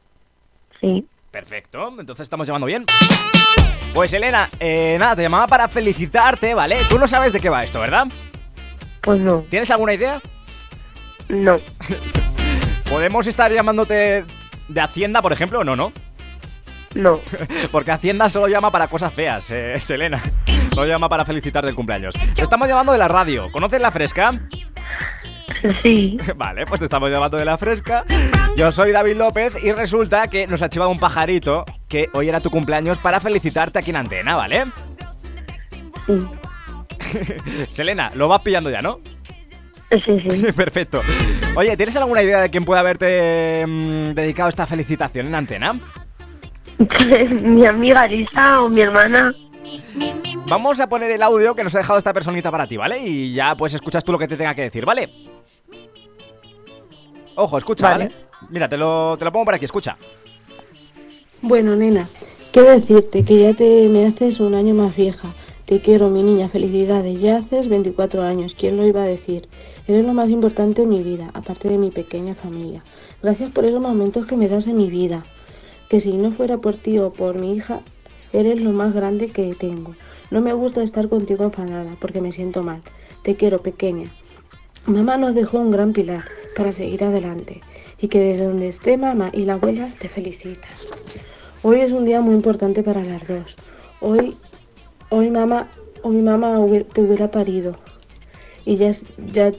Sí. 0.79 1.05
Perfecto, 1.31 1.93
entonces 1.99 2.23
estamos 2.23 2.47
llamando 2.47 2.67
bien. 2.67 2.85
Pues 3.93 4.13
Elena, 4.13 4.49
eh, 4.59 4.95
nada, 4.99 5.15
te 5.15 5.21
llamaba 5.23 5.47
para 5.47 5.67
felicitarte, 5.67 6.53
¿vale? 6.53 6.77
Tú 6.89 6.97
no 6.99 7.07
sabes 7.07 7.33
de 7.33 7.39
qué 7.39 7.49
va 7.49 7.63
esto, 7.63 7.79
¿verdad? 7.79 8.07
Pues 9.01 9.19
no. 9.19 9.41
¿Tienes 9.49 9.69
alguna 9.71 9.93
idea? 9.93 10.21
No. 11.27 11.57
¿Podemos 12.89 13.25
estar 13.27 13.51
llamándote 13.51 14.23
de 14.67 14.81
Hacienda, 14.81 15.21
por 15.21 15.33
ejemplo? 15.33 15.63
No, 15.63 15.75
no. 15.75 15.91
No. 16.95 17.19
Porque 17.71 17.91
Hacienda 17.91 18.29
solo 18.29 18.47
llama 18.47 18.71
para 18.71 18.88
cosas 18.88 19.13
feas, 19.13 19.51
eh, 19.51 19.75
Selena. 19.79 20.21
No 20.75 20.86
llama 20.86 21.08
para 21.10 21.25
felicitar 21.25 21.65
del 21.65 21.75
cumpleaños. 21.75 22.15
Te 22.34 22.41
estamos 22.41 22.67
llamando 22.67 22.93
de 22.93 22.97
la 22.97 23.08
radio. 23.08 23.51
¿Conoces 23.51 23.81
la 23.81 23.91
fresca? 23.91 24.39
Sí. 25.84 26.17
Vale, 26.36 26.65
pues 26.65 26.79
te 26.79 26.86
estamos 26.86 27.12
llamando 27.12 27.38
de 27.38 27.45
la 27.45 27.58
fresca. 27.58 28.05
Yo 28.55 28.71
soy 28.71 28.91
David 28.91 29.17
López 29.17 29.62
y 29.62 29.73
resulta 29.73 30.27
que 30.27 30.47
nos 30.47 30.62
ha 30.62 30.69
chivado 30.69 30.89
un 30.89 30.99
pajarito 30.99 31.65
que 31.89 32.10
hoy 32.13 32.29
era 32.29 32.39
tu 32.39 32.49
cumpleaños 32.49 32.97
para 32.97 33.19
felicitarte 33.19 33.79
aquí 33.79 33.89
en 33.89 33.97
antena, 33.97 34.36
¿vale? 34.36 34.65
Sí. 36.08 36.19
Selena, 37.69 38.10
lo 38.15 38.29
vas 38.29 38.41
pillando 38.41 38.69
ya, 38.69 38.81
¿no? 38.81 39.01
Sí, 39.91 40.19
sí. 40.19 40.51
Perfecto. 40.55 41.01
Oye, 41.55 41.75
¿tienes 41.77 41.95
alguna 41.97 42.23
idea 42.23 42.41
de 42.41 42.49
quién 42.49 42.65
puede 42.65 42.79
haberte 42.79 43.65
mm, 43.67 44.13
dedicado 44.13 44.49
esta 44.49 44.65
felicitación 44.65 45.27
en 45.27 45.36
antena? 45.36 45.73
mi 47.41 47.65
amiga 47.65 48.07
Lisa 48.07 48.61
o 48.61 48.69
mi 48.69 48.81
hermana. 48.81 49.33
Vamos 50.47 50.79
a 50.79 50.88
poner 50.88 51.11
el 51.11 51.23
audio 51.23 51.55
que 51.55 51.63
nos 51.63 51.73
ha 51.75 51.79
dejado 51.79 51.97
esta 51.97 52.13
personita 52.13 52.51
para 52.51 52.67
ti, 52.67 52.77
¿vale? 52.77 52.99
Y 52.99 53.33
ya 53.33 53.55
pues 53.55 53.73
escuchas 53.73 54.03
tú 54.03 54.11
lo 54.11 54.19
que 54.19 54.27
te 54.27 54.38
tenga 54.38 54.53
que 54.53 54.63
decir, 54.63 54.85
¿vale? 54.85 55.09
Ojo, 57.35 57.57
escucha, 57.57 57.89
¿vale? 57.89 58.05
Vale. 58.05 58.15
Mira, 58.49 58.69
te 58.69 58.77
lo, 58.77 59.17
te 59.17 59.25
lo 59.25 59.31
pongo 59.31 59.45
por 59.45 59.55
aquí, 59.55 59.65
escucha. 59.65 59.97
Bueno, 61.41 61.75
nena, 61.75 62.09
qué 62.51 62.61
decirte 62.61 63.25
que 63.25 63.39
ya 63.39 63.53
te 63.53 63.89
me 63.89 64.05
haces 64.05 64.39
un 64.39 64.55
año 64.55 64.75
más 64.75 64.95
vieja. 64.95 65.29
Te 65.65 65.79
quiero, 65.79 66.09
mi 66.09 66.21
niña, 66.21 66.47
felicidades. 66.47 67.19
Ya 67.19 67.38
haces 67.38 67.67
24 67.69 68.21
años, 68.21 68.55
¿quién 68.57 68.77
lo 68.77 68.85
iba 68.85 69.01
a 69.01 69.07
decir? 69.07 69.47
Eres 69.88 70.05
lo 70.05 70.13
más 70.13 70.29
importante 70.29 70.83
en 70.83 70.89
mi 70.89 71.01
vida, 71.01 71.31
aparte 71.33 71.69
de 71.69 71.77
mi 71.79 71.89
pequeña 71.89 72.35
familia. 72.35 72.83
Gracias 73.23 73.51
por 73.51 73.65
esos 73.65 73.81
momentos 73.81 74.27
que 74.27 74.38
me 74.38 74.47
das 74.47 74.67
en 74.67 74.75
mi 74.75 74.89
vida. 74.89 75.23
Que 75.89 75.99
si 75.99 76.13
no 76.13 76.31
fuera 76.31 76.57
por 76.57 76.75
ti 76.75 76.97
o 76.99 77.11
por 77.13 77.39
mi 77.39 77.55
hija, 77.55 77.81
eres 78.33 78.61
lo 78.61 78.71
más 78.71 78.93
grande 78.93 79.29
que 79.29 79.53
tengo. 79.53 79.95
No 80.31 80.41
me 80.41 80.53
gusta 80.53 80.81
estar 80.83 81.07
contigo 81.09 81.43
enfadada 81.45 81.95
porque 82.01 82.21
me 82.21 82.31
siento 82.31 82.63
mal. 82.63 82.81
Te 83.21 83.35
quiero, 83.35 83.59
pequeña. 83.59 84.11
Mamá 84.85 85.17
nos 85.17 85.35
dejó 85.35 85.59
un 85.59 85.71
gran 85.71 85.93
pilar 85.93 86.25
para 86.55 86.73
seguir 86.73 87.03
adelante 87.03 87.61
y 87.99 88.07
que 88.07 88.19
desde 88.19 88.45
donde 88.45 88.67
esté 88.67 88.97
mamá 88.97 89.29
y 89.33 89.45
la 89.45 89.53
abuela 89.53 89.89
te 89.99 90.09
felicitan. 90.09 90.69
Hoy 91.63 91.81
es 91.81 91.91
un 91.91 92.05
día 92.05 92.21
muy 92.21 92.35
importante 92.35 92.83
para 92.83 93.03
las 93.03 93.27
dos. 93.27 93.55
Hoy, 93.99 94.35
hoy 95.09 95.31
mamá, 95.31 95.67
hoy 96.03 96.21
mamá 96.21 96.57
te 96.93 97.01
hubiera 97.01 97.31
parido. 97.31 97.77
Y 98.65 98.75
ya, 98.77 98.91
ya, 99.31 99.51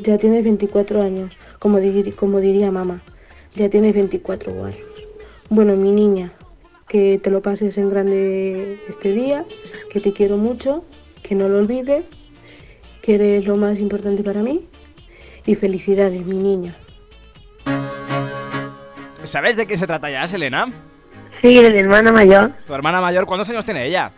ya 0.00 0.18
tienes 0.18 0.44
24 0.44 1.02
años, 1.02 1.36
como, 1.58 1.78
dir- 1.78 2.14
como 2.14 2.40
diría 2.40 2.70
mamá. 2.70 3.02
Ya 3.54 3.68
tienes 3.68 3.94
24 3.94 4.52
guarros. 4.52 4.80
Bueno, 5.54 5.76
mi 5.76 5.92
niña, 5.92 6.32
que 6.88 7.20
te 7.22 7.28
lo 7.28 7.42
pases 7.42 7.76
en 7.76 7.90
grande 7.90 8.78
este 8.88 9.12
día, 9.12 9.44
que 9.90 10.00
te 10.00 10.14
quiero 10.14 10.38
mucho, 10.38 10.82
que 11.22 11.34
no 11.34 11.46
lo 11.46 11.58
olvides, 11.58 12.06
que 13.02 13.16
eres 13.16 13.44
lo 13.44 13.58
más 13.58 13.78
importante 13.78 14.22
para 14.22 14.40
mí. 14.40 14.66
Y 15.44 15.54
felicidades, 15.54 16.24
mi 16.24 16.38
niña. 16.38 16.74
¿Sabes 19.24 19.58
de 19.58 19.66
qué 19.66 19.76
se 19.76 19.86
trata 19.86 20.08
ya, 20.08 20.26
Selena? 20.26 20.72
Sí, 21.42 21.62
de 21.62 21.70
mi 21.70 21.80
hermana 21.80 22.12
mayor. 22.12 22.52
Tu 22.66 22.72
hermana 22.72 23.02
mayor, 23.02 23.26
¿cuántos 23.26 23.50
años 23.50 23.66
tiene 23.66 23.86
ella? 23.86 24.10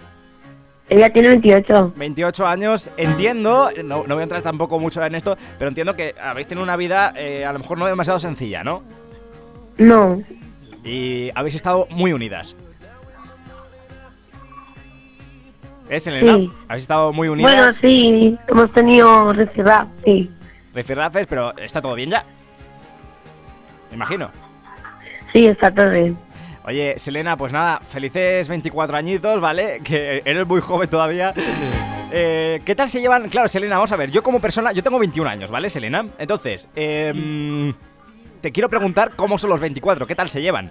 Ella 0.89 1.13
tiene 1.13 1.31
28. 1.31 1.95
28 1.97 2.47
años, 2.47 2.93
entiendo, 2.97 3.71
no, 3.83 4.07
no 4.07 4.15
voy 4.15 4.21
a 4.21 4.23
entrar 4.23 4.43
tampoco 4.43 4.79
mucho 4.79 5.05
en 5.05 5.17
esto, 5.17 5.37
pero 5.59 5.69
entiendo 5.69 5.97
que 5.97 6.15
habéis 6.17 6.47
tenido 6.47 6.63
una 6.63 6.77
vida 6.77 7.13
eh, 7.17 7.45
a 7.45 7.53
lo 7.53 7.59
mejor 7.59 7.77
no 7.77 7.87
demasiado 7.87 8.21
sencilla, 8.21 8.63
¿no? 8.63 8.85
No, 9.77 10.17
Y 10.85 11.31
habéis 11.35 11.55
estado 11.55 11.87
muy 11.91 12.13
unidas. 12.13 12.55
¿Eh, 15.89 16.01
Selena? 16.01 16.37
Sí. 16.37 16.53
Habéis 16.69 16.83
estado 16.83 17.13
muy 17.13 17.29
unidas. 17.29 17.53
bueno, 17.53 17.73
sí, 17.73 18.39
hemos 18.49 18.73
tenido 18.73 19.33
rifirraf, 19.33 19.89
sí. 20.05 20.31
Rifirrafes, 20.75 21.27
pero 21.27 21.57
está 21.57 21.81
todo 21.81 21.95
bien 21.95 22.11
ya. 22.11 22.25
Me 23.91 23.97
imagino. 23.97 24.31
Sí, 25.33 25.47
está 25.47 25.73
todo 25.73 25.91
bien. 25.91 26.17
Oye, 26.67 26.95
Selena, 26.97 27.37
pues 27.37 27.53
nada, 27.53 27.81
felices 27.87 28.49
24 28.49 28.97
añitos, 28.97 29.41
¿vale? 29.41 29.81
Que 29.85 30.23
eres 30.25 30.47
muy 30.47 30.61
joven 30.61 30.89
todavía. 30.89 31.35
Eh, 32.17 32.61
¿Qué 32.65 32.77
tal 32.77 32.89
se 32.89 33.01
llevan? 33.01 33.29
Claro, 33.29 33.49
Selena, 33.49 33.75
vamos 33.75 33.91
a 33.91 33.97
ver, 33.97 34.09
yo 34.09 34.23
como 34.23 34.41
persona, 34.41 34.71
yo 34.71 34.85
tengo 34.85 35.01
21 35.01 35.29
años, 35.29 35.51
¿vale, 35.51 35.69
Selena? 35.69 36.07
Entonces, 36.17 36.69
em, 36.77 37.75
te 38.45 38.53
quiero 38.53 38.69
preguntar 38.69 39.13
cómo 39.17 39.39
son 39.39 39.49
los 39.49 39.59
24, 39.59 40.07
¿qué 40.07 40.15
tal 40.15 40.29
se 40.29 40.43
llevan? 40.43 40.71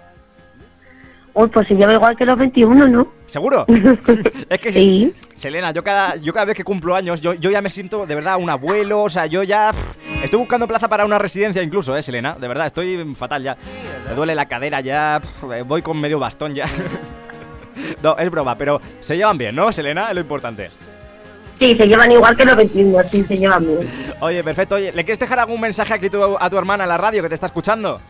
Uy, 1.32 1.48
pues 1.48 1.66
se 1.66 1.74
lleva 1.74 1.92
igual 1.92 2.16
que 2.16 2.24
los 2.24 2.38
21, 2.38 2.86
¿no? 2.86 3.08
¿Seguro? 3.26 3.66
es 4.48 4.60
que 4.60 4.72
Sí. 4.72 5.12
Selena, 5.34 5.72
yo 5.72 5.82
cada, 5.82 6.14
yo 6.14 6.32
cada 6.32 6.44
vez 6.44 6.56
que 6.56 6.62
cumplo 6.62 6.94
años, 6.94 7.20
yo, 7.20 7.34
yo 7.34 7.50
ya 7.50 7.60
me 7.60 7.70
siento 7.70 8.06
de 8.06 8.14
verdad 8.14 8.36
un 8.36 8.48
abuelo, 8.48 9.02
o 9.02 9.10
sea, 9.10 9.26
yo 9.26 9.42
ya 9.42 9.72
pff, 9.72 10.22
estoy 10.22 10.38
buscando 10.38 10.68
plaza 10.68 10.86
para 10.86 11.04
una 11.04 11.18
residencia 11.18 11.64
incluso, 11.64 11.96
eh, 11.96 12.02
Selena, 12.02 12.36
de 12.40 12.46
verdad, 12.46 12.66
estoy 12.66 13.12
fatal 13.16 13.42
ya. 13.42 13.56
Me 14.08 14.14
duele 14.14 14.36
la 14.36 14.46
cadera 14.46 14.80
ya, 14.80 15.20
pff, 15.20 15.66
voy 15.66 15.82
con 15.82 16.00
medio 16.00 16.20
bastón 16.20 16.54
ya. 16.54 16.66
no, 18.04 18.16
es 18.16 18.30
broma, 18.30 18.56
pero 18.56 18.80
se 19.00 19.16
llevan 19.16 19.36
bien, 19.36 19.56
¿no, 19.56 19.72
Selena? 19.72 20.10
Es 20.10 20.14
lo 20.14 20.20
importante. 20.20 20.70
Sí, 21.58 21.76
se 21.76 21.86
llevan 21.86 22.10
igual 22.10 22.36
que 22.36 22.44
los 22.44 22.56
21, 22.56 22.98
sí, 23.10 23.24
se 23.24 23.38
llevan 23.38 23.64
bien. 23.66 23.88
Oye, 24.20 24.42
perfecto, 24.42 24.74
oye, 24.74 24.92
¿le 24.92 25.04
quieres 25.04 25.18
dejar 25.18 25.38
algún 25.38 25.60
mensaje 25.60 25.94
aquí 25.94 26.10
tu- 26.10 26.36
a 26.38 26.50
tu 26.50 26.58
hermana 26.58 26.84
en 26.84 26.88
la 26.88 26.98
radio 26.98 27.22
que 27.22 27.28
te 27.28 27.34
está 27.36 27.46
escuchando? 27.46 28.00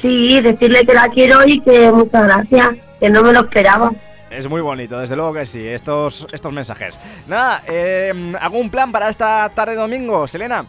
Sí, 0.00 0.40
decirle 0.40 0.86
que 0.86 0.94
la 0.94 1.08
quiero 1.08 1.44
y 1.44 1.60
que 1.60 1.90
muchas 1.90 2.24
gracias, 2.26 2.68
que 3.00 3.10
no 3.10 3.22
me 3.22 3.32
lo 3.32 3.40
esperaba. 3.40 3.90
Es 4.30 4.48
muy 4.48 4.60
bonito, 4.60 4.98
desde 4.98 5.16
luego 5.16 5.32
que 5.34 5.44
sí, 5.44 5.66
estos, 5.66 6.26
estos 6.32 6.52
mensajes. 6.52 6.98
Nada, 7.26 7.62
eh, 7.66 8.32
¿algún 8.40 8.70
plan 8.70 8.92
para 8.92 9.08
esta 9.08 9.50
tarde 9.54 9.74
domingo, 9.74 10.26
Selena? 10.28 10.64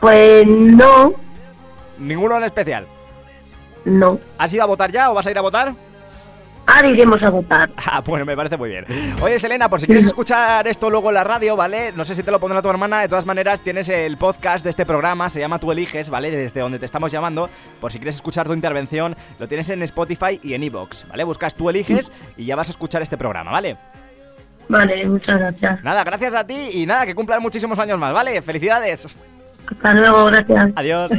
Pues 0.00 0.46
no, 0.46 1.14
Ninguno 1.98 2.36
en 2.38 2.44
especial. 2.44 2.86
no. 3.84 4.18
¿Has 4.38 4.52
ido 4.52 4.62
a 4.62 4.66
votar 4.66 4.90
ya 4.90 5.10
o 5.10 5.14
vas 5.14 5.26
a 5.26 5.30
ir 5.30 5.38
a 5.38 5.42
votar? 5.42 5.74
Ahora 6.66 6.88
iremos 6.88 7.22
a 7.22 7.30
votar. 7.30 7.70
Ah, 7.88 8.00
bueno, 8.04 8.24
me 8.24 8.36
parece 8.36 8.56
muy 8.56 8.68
bien. 8.70 8.84
Oye, 9.22 9.38
Selena, 9.38 9.68
por 9.70 9.80
si 9.80 9.86
quieres 9.86 10.04
escuchar 10.04 10.66
esto 10.66 10.90
luego 10.90 11.08
en 11.08 11.14
la 11.14 11.24
radio, 11.24 11.54
¿vale? 11.56 11.92
No 11.92 12.04
sé 12.04 12.14
si 12.16 12.22
te 12.22 12.30
lo 12.32 12.40
pondrá 12.40 12.60
tu 12.60 12.68
hermana, 12.68 13.00
de 13.00 13.08
todas 13.08 13.24
maneras 13.24 13.60
tienes 13.60 13.88
el 13.88 14.16
podcast 14.16 14.64
de 14.64 14.70
este 14.70 14.84
programa, 14.84 15.30
se 15.30 15.38
llama 15.40 15.60
Tú 15.60 15.70
Eliges, 15.70 16.10
¿vale? 16.10 16.30
Desde 16.30 16.60
donde 16.60 16.78
te 16.80 16.84
estamos 16.84 17.12
llamando. 17.12 17.48
Por 17.80 17.92
si 17.92 17.98
quieres 17.98 18.16
escuchar 18.16 18.46
tu 18.46 18.52
intervención, 18.52 19.14
lo 19.38 19.46
tienes 19.46 19.70
en 19.70 19.82
Spotify 19.82 20.40
y 20.42 20.54
en 20.54 20.64
Evox, 20.64 21.06
¿vale? 21.08 21.22
Buscas 21.24 21.54
Tú 21.54 21.70
Eliges 21.70 22.10
y 22.36 22.44
ya 22.44 22.56
vas 22.56 22.68
a 22.68 22.72
escuchar 22.72 23.02
este 23.02 23.16
programa, 23.16 23.52
¿vale? 23.52 23.76
Vale, 24.68 25.06
muchas 25.06 25.38
gracias. 25.38 25.84
Nada, 25.84 26.02
gracias 26.02 26.34
a 26.34 26.44
ti 26.44 26.70
y 26.74 26.86
nada, 26.86 27.06
que 27.06 27.14
cumplan 27.14 27.40
muchísimos 27.40 27.78
años 27.78 27.98
más, 27.98 28.12
¿vale? 28.12 28.42
¡Felicidades! 28.42 29.14
Hasta 29.70 29.94
luego, 29.94 30.24
gracias. 30.26 30.70
Adiós. 30.74 31.12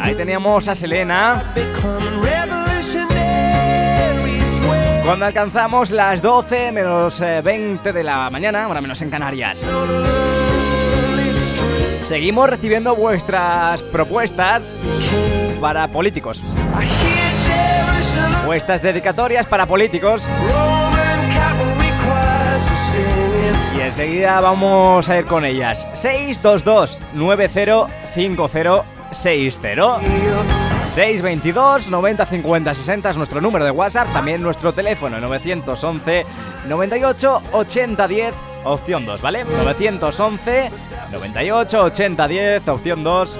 Ahí 0.00 0.14
teníamos 0.14 0.68
a 0.68 0.74
Selena. 0.74 1.42
Cuando 5.06 5.24
alcanzamos 5.24 5.92
las 5.92 6.20
12 6.20 6.72
menos 6.72 7.20
eh, 7.20 7.40
20 7.40 7.92
de 7.92 8.02
la 8.02 8.28
mañana, 8.28 8.64
ahora 8.64 8.80
menos 8.80 9.00
en 9.02 9.08
Canarias. 9.08 9.64
Seguimos 12.02 12.50
recibiendo 12.50 12.96
vuestras 12.96 13.84
propuestas 13.84 14.74
para 15.60 15.86
políticos. 15.86 16.42
Vuestras 18.46 18.82
dedicatorias 18.82 19.46
para 19.46 19.64
políticos. 19.66 20.28
Y 23.76 23.80
enseguida 23.80 24.40
vamos 24.40 25.08
a 25.08 25.18
ir 25.18 25.26
con 25.26 25.44
ellas. 25.44 25.86
622 25.92 27.00
905060 29.16 30.00
622 30.80 31.90
90 31.90 32.26
50 32.26 32.74
60 32.74 33.10
es 33.10 33.16
nuestro 33.16 33.40
número 33.40 33.64
de 33.64 33.70
WhatsApp, 33.70 34.12
también 34.12 34.42
nuestro 34.42 34.72
teléfono 34.72 35.18
911 35.20 36.26
98 36.68 37.42
80 37.52 38.08
10 38.08 38.34
opción 38.64 39.06
2, 39.06 39.22
¿vale? 39.22 39.44
911 39.44 40.70
98 41.10 41.82
80 41.82 42.28
10 42.28 42.68
opción 42.68 43.02
2. 43.04 43.38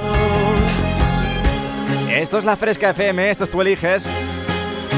Esto 2.11 2.39
es 2.39 2.45
la 2.45 2.57
Fresca 2.57 2.91
FM, 2.91 3.31
esto 3.31 3.45
es 3.45 3.51
tú 3.51 3.61
eliges. 3.61 4.09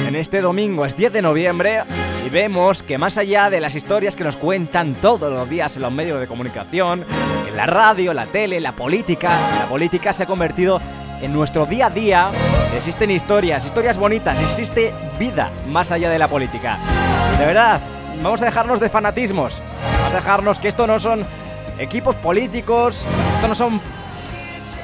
En 0.07 0.15
este 0.17 0.41
domingo 0.41 0.87
es 0.87 0.97
10 0.97 1.13
de 1.13 1.23
noviembre 1.23 1.83
y 2.29 2.31
vemos 2.31 2.83
que 2.83 2.99
más 2.99 3.17
allá 3.17 3.49
de 3.49 3.59
las 3.59 3.75
historias 3.75 4.15
que 4.15 4.23
nos 4.23 4.37
cuentan 4.37 4.95
todos 4.97 5.33
los 5.33 5.49
días 5.49 5.75
en 5.77 5.83
los 5.83 5.91
medios 5.91 6.21
de 6.21 6.27
comunicación, 6.27 7.03
en 7.49 7.57
la 7.57 7.65
radio, 7.65 8.13
la 8.13 8.27
tele, 8.27 8.61
la 8.61 8.73
política, 8.73 9.31
la 9.59 9.67
política 9.67 10.13
se 10.13 10.25
ha 10.25 10.27
convertido 10.27 10.79
en 11.23 11.33
nuestro 11.33 11.65
día 11.65 11.87
a 11.87 11.91
día. 11.91 12.31
Existen 12.77 13.11
historias, 13.11 13.65
historias 13.65 13.97
bonitas, 13.97 14.39
existe 14.41 14.93
vida 15.19 15.51
más 15.69 15.91
allá 15.91 16.11
de 16.11 16.19
la 16.19 16.29
política. 16.29 16.77
De 17.39 17.47
verdad, 17.47 17.81
vamos 18.23 18.43
a 18.43 18.45
dejarnos 18.45 18.79
de 18.79 18.91
fanatismos, 18.91 19.63
vamos 19.99 20.13
a 20.13 20.17
dejarnos 20.17 20.59
que 20.61 20.69
esto 20.69 20.87
no 20.87 20.99
son 20.99 21.25
equipos 21.79 22.15
políticos, 22.17 23.07
esto 23.37 23.49
no 23.49 23.55
son 23.55 23.81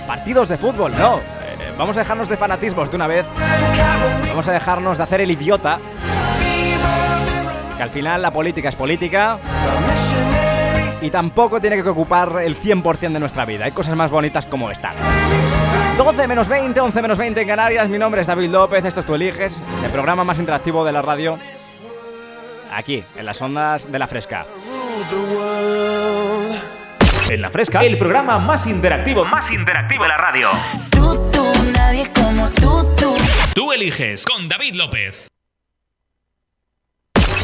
partidos 0.07 0.49
de 0.49 0.57
fútbol, 0.57 0.93
no. 0.97 1.19
Eh, 1.19 1.75
Vamos 1.77 1.97
a 1.97 2.01
dejarnos 2.01 2.29
de 2.29 2.37
fanatismos 2.39 2.91
de 2.91 2.97
una 2.97 3.07
vez. 3.07 3.27
Vamos 4.29 4.49
a 4.49 4.53
dejarnos 4.53 4.97
de 4.97 5.03
hacer 5.03 5.21
el 5.21 5.31
idiota. 5.31 5.79
Al 7.85 7.91
final 7.91 8.23
la 8.23 8.31
política 8.31 8.71
es 8.71 8.77
política. 8.77 9.39
Y 11.03 11.11
tampoco 11.11 11.61
tiene 11.61 11.83
que 11.83 11.89
ocupar 11.91 12.41
el 12.43 12.59
100% 12.59 13.13
de 13.13 13.21
nuestra 13.21 13.45
vida. 13.45 13.67
Hay 13.67 13.73
cosas 13.73 13.95
más 13.95 14.11
bonitas 14.11 14.47
como 14.47 14.71
esta. 14.71 14.93
12 15.99 16.27
menos 16.27 16.49
20, 16.49 16.81
11 16.81 17.03
menos 17.03 17.19
20 17.19 17.43
en 17.43 17.47
Canarias. 17.47 17.91
Mi 17.91 17.99
nombre 17.99 18.23
es 18.23 18.27
David 18.27 18.49
López. 18.49 18.87
Esto 18.87 19.01
es 19.01 19.07
Tú 19.07 19.15
Eliges. 19.15 19.63
Es 19.77 19.83
el 19.85 19.91
programa 19.91 20.25
más 20.25 20.39
interactivo 20.39 20.83
de 20.83 20.93
la 20.93 21.03
radio. 21.03 21.39
Aquí, 22.73 23.05
en 23.19 23.27
las 23.27 23.43
ondas 23.43 23.93
de 23.93 23.99
la 23.99 24.07
fresca. 24.07 24.47
En 27.29 27.43
la 27.43 27.51
fresca, 27.51 27.85
el 27.85 27.99
programa 27.99 28.39
más 28.39 28.67
interactivo, 28.67 29.27
más 29.27 29.51
interactivo 29.51 30.05
de 30.05 30.09
la 30.09 30.17
radio. 30.17 30.49
Tú, 30.89 31.31
tú, 31.31 31.53
nadie 31.75 32.11
como 32.15 32.49
tú, 32.49 32.95
tú. 32.99 33.15
Tú 33.55 33.73
eliges 33.73 34.25
con 34.25 34.49
David 34.49 34.75
López. 34.75 35.29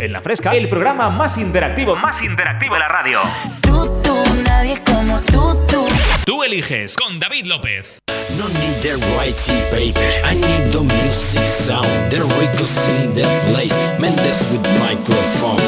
En 0.00 0.14
la 0.14 0.22
fresca, 0.22 0.52
el 0.52 0.66
programa 0.66 1.10
más 1.10 1.36
interactivo, 1.36 1.94
más 1.94 2.22
interactivo 2.22 2.72
de 2.72 2.80
la 2.80 2.88
radio. 2.88 3.18
Tú, 3.60 4.00
tú, 4.02 4.16
nadie 4.46 4.80
como 4.82 5.20
tú, 5.20 5.54
tú. 5.68 5.86
Tú 6.24 6.42
eliges 6.42 6.96
con 6.96 7.18
David 7.18 7.44
López. 7.44 7.98
No 8.38 8.48
need 8.48 8.80
the 8.80 8.96
writing 9.12 9.60
paper, 9.70 10.10
I 10.24 10.36
need 10.36 10.72
the 10.72 10.80
music 10.80 11.46
sound. 11.46 11.86
The 12.08 12.20
Ricos 12.40 12.88
in 12.88 13.12
the 13.12 13.26
place, 13.52 13.78
Mendes 13.98 14.40
with 14.50 14.62
microphone. 14.80 15.60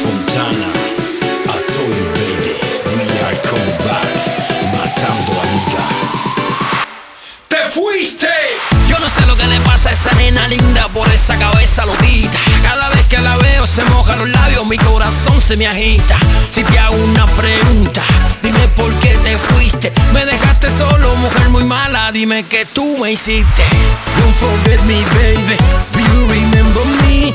Fontana, 0.00 0.72
I 1.44 1.58
told 1.68 1.92
you 1.92 2.08
baby, 2.16 2.56
we 2.86 3.04
are 3.28 3.36
coming 3.44 3.76
back, 3.84 4.08
matando 4.72 5.32
a 5.32 5.44
liga. 5.52 5.75
¡Te 5.75 5.75
fuiste! 7.76 8.28
Yo 8.88 8.98
no 8.98 9.08
sé 9.10 9.26
lo 9.26 9.36
que 9.36 9.46
le 9.46 9.60
pasa 9.60 9.90
a 9.90 9.92
esa 9.92 10.12
nena 10.14 10.48
linda 10.48 10.88
por 10.88 11.06
esa 11.10 11.36
cabeza 11.36 11.84
loquita. 11.84 12.38
Cada 12.62 12.88
vez 12.88 13.06
que 13.06 13.18
la 13.18 13.36
veo 13.36 13.66
se 13.66 13.84
mojan 13.84 14.18
los 14.18 14.28
labios, 14.30 14.66
mi 14.66 14.78
corazón 14.78 15.40
se 15.40 15.56
me 15.56 15.66
agita. 15.66 16.16
Si 16.50 16.64
te 16.64 16.78
hago 16.78 16.96
una 16.96 17.26
pregunta, 17.26 18.02
dime 18.42 18.66
por 18.76 18.90
qué 19.00 19.14
te 19.24 19.36
fuiste. 19.36 19.92
Me 20.14 20.24
dejaste 20.24 20.68
solo, 20.70 21.14
mujer 21.16 21.50
muy 21.50 21.64
mala, 21.64 22.10
dime 22.12 22.44
que 22.44 22.64
tú 22.64 22.96
me 22.98 23.12
hiciste. 23.12 23.64
Don't 24.18 24.34
forget 24.36 24.80
me, 24.84 24.98
baby. 25.18 25.56
Do 25.92 26.00
you 26.00 26.26
remember 26.28 26.84
me? 27.02 27.34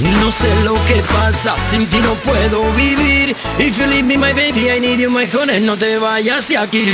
No 0.00 0.32
sé 0.32 0.48
lo 0.64 0.74
que 0.86 0.96
pasa, 1.14 1.54
sin 1.56 1.86
ti 1.86 1.98
no 2.00 2.14
puedo 2.14 2.64
vivir. 2.72 3.36
If 3.60 3.78
you 3.78 3.86
leave 3.86 4.02
me, 4.02 4.16
my 4.16 4.32
baby, 4.32 4.68
I 4.68 4.80
need 4.80 4.98
you, 4.98 5.08
my 5.08 5.24
honey, 5.26 5.60
no 5.60 5.76
te 5.76 5.98
vayas 5.98 6.48
de 6.48 6.58
aquí. 6.58 6.84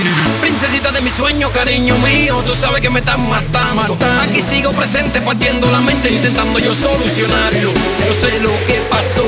Princesita 0.42 0.92
de 0.92 1.00
mi 1.00 1.08
sueño, 1.08 1.50
cariño 1.50 1.96
mío, 1.98 2.42
tú 2.44 2.54
sabes 2.54 2.82
que 2.82 2.90
me 2.90 3.00
estás 3.00 3.18
matando. 3.18 3.96
Aquí 4.20 4.42
sigo 4.42 4.72
presente, 4.72 5.22
partiendo 5.22 5.70
la 5.70 5.80
mente, 5.80 6.10
intentando 6.10 6.58
yo 6.58 6.74
solucionarlo. 6.74 7.72
No 7.72 8.12
sé 8.12 8.38
lo 8.40 8.50
que 8.66 8.74
pasó, 8.90 9.24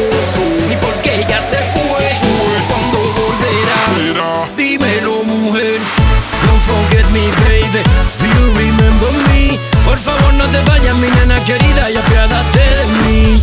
ni 0.68 0.76
por 0.76 0.92
qué 1.00 1.20
ella 1.20 1.40
se 1.40 1.56
fue. 1.72 2.10
Cuando 2.68 2.98
volverá, 3.16 4.44
dímelo, 4.54 5.24
mujer. 5.24 5.80
Don't 6.46 6.62
forget 6.62 7.06
me, 7.10 7.26
baby. 7.46 7.82
Do 8.20 8.26
you 8.26 8.52
remember 8.54 9.12
me? 9.28 9.58
Por 9.86 9.98
favor, 9.98 10.34
no 10.34 10.44
te 10.44 10.60
vayas, 10.68 10.94
mi 10.96 11.08
nena 11.08 11.42
querida, 11.46 11.90
y 11.90 11.96
apiádate 11.96 12.58
de 12.58 12.86
mí. 13.04 13.42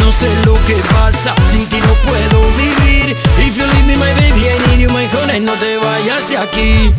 No 0.00 0.12
sé 0.12 0.28
lo 0.46 0.54
que 0.66 0.76
pasa, 0.94 1.34
sin 1.50 1.66
ti 1.66 1.80
no 1.80 1.92
puedo 2.08 2.40
vivir. 2.56 3.16
If 3.38 3.56
you 3.56 3.64
leave 3.66 3.86
me, 3.86 3.96
my 3.96 4.12
baby, 4.14 4.48
I 4.48 4.58
need 4.68 4.80
you, 4.80 4.88
my 4.90 5.06
honey, 5.06 5.40
no 5.40 5.52
te 5.54 5.76
vayas 5.76 6.28
de 6.28 6.38
aquí. 6.38 6.92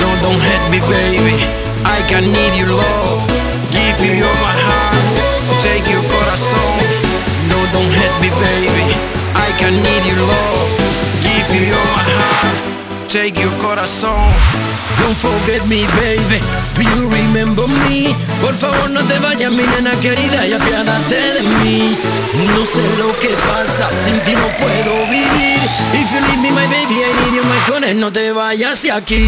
No, 0.00 0.08
don't 0.22 0.40
hate 0.40 0.70
me, 0.70 0.80
baby. 0.88 1.36
I 1.84 2.02
can 2.08 2.24
need 2.24 2.56
your 2.56 2.68
love. 2.68 3.22
Give 3.70 3.98
you 4.04 4.24
all 4.24 4.34
my 4.42 4.54
heart. 4.66 5.62
Take 5.62 5.90
your 5.90 6.02
corazón. 6.02 6.87
Don't 7.78 7.94
hate 7.94 8.18
me, 8.18 8.30
baby. 8.42 8.90
I 9.38 9.54
can 9.54 9.70
need 9.70 10.02
your 10.02 10.18
love. 10.26 10.70
Give 11.22 11.46
you 11.54 11.78
all 11.78 11.90
my 11.94 12.02
heart. 12.18 12.50
Take 13.06 13.38
your 13.38 13.54
corazón. 13.62 14.34
Don't 14.98 15.14
forget 15.14 15.62
me, 15.70 15.86
baby. 16.02 16.42
Do 16.74 16.82
you 16.82 17.06
remember 17.06 17.68
me? 17.86 18.10
Por 18.42 18.52
favor, 18.52 18.90
no 18.90 19.00
te 19.06 19.20
vayas, 19.20 19.52
mi 19.52 19.62
nena 19.62 19.92
querida, 20.02 20.44
y 20.44 20.54
apiádate 20.54 21.38
de 21.38 21.42
mí. 21.62 21.96
No 22.50 22.66
sé 22.66 22.82
lo 22.98 23.16
que 23.20 23.30
pasa, 23.46 23.86
sin 23.92 24.18
ti 24.26 24.34
no 24.34 24.48
puedo 24.58 25.06
vivir. 25.06 25.62
If 25.94 26.10
you 26.10 26.18
leave 26.26 26.42
me, 26.42 26.50
my 26.50 26.66
baby, 26.66 26.98
I 27.06 27.12
need 27.14 27.34
you, 27.36 27.44
my 27.44 27.60
honey, 27.70 27.94
no 27.94 28.10
te 28.10 28.32
vayas 28.32 28.82
de 28.82 28.90
aquí. 28.90 29.22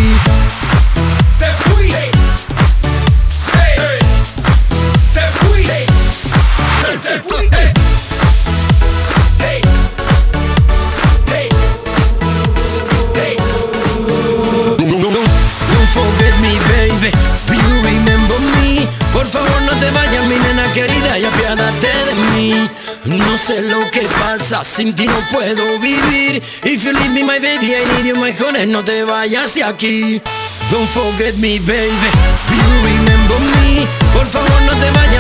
Sin 24.65 24.95
ti 24.95 25.07
no 25.07 25.21
puedo 25.31 25.79
vivir. 25.79 26.43
If 26.65 26.83
you 26.85 26.93
leave 26.93 27.13
me, 27.13 27.23
my 27.23 27.39
baby, 27.39 27.75
I 27.75 27.85
need 27.85 28.07
you, 28.07 28.17
my 28.17 28.33
honey, 28.33 28.67
no 28.67 28.83
te 28.83 29.05
vayas 29.05 29.55
de 29.55 29.63
aquí. 29.63 30.21
Don't 30.71 30.89
forget 30.89 31.37
me, 31.39 31.59
baby. 31.61 32.11
Do 32.49 32.55
you 32.55 32.83
remember 32.83 33.39
me? 33.55 33.87
Por 34.13 34.27
favor, 34.27 34.61
no 34.67 34.73
te 34.73 34.91
vayas, 34.91 35.20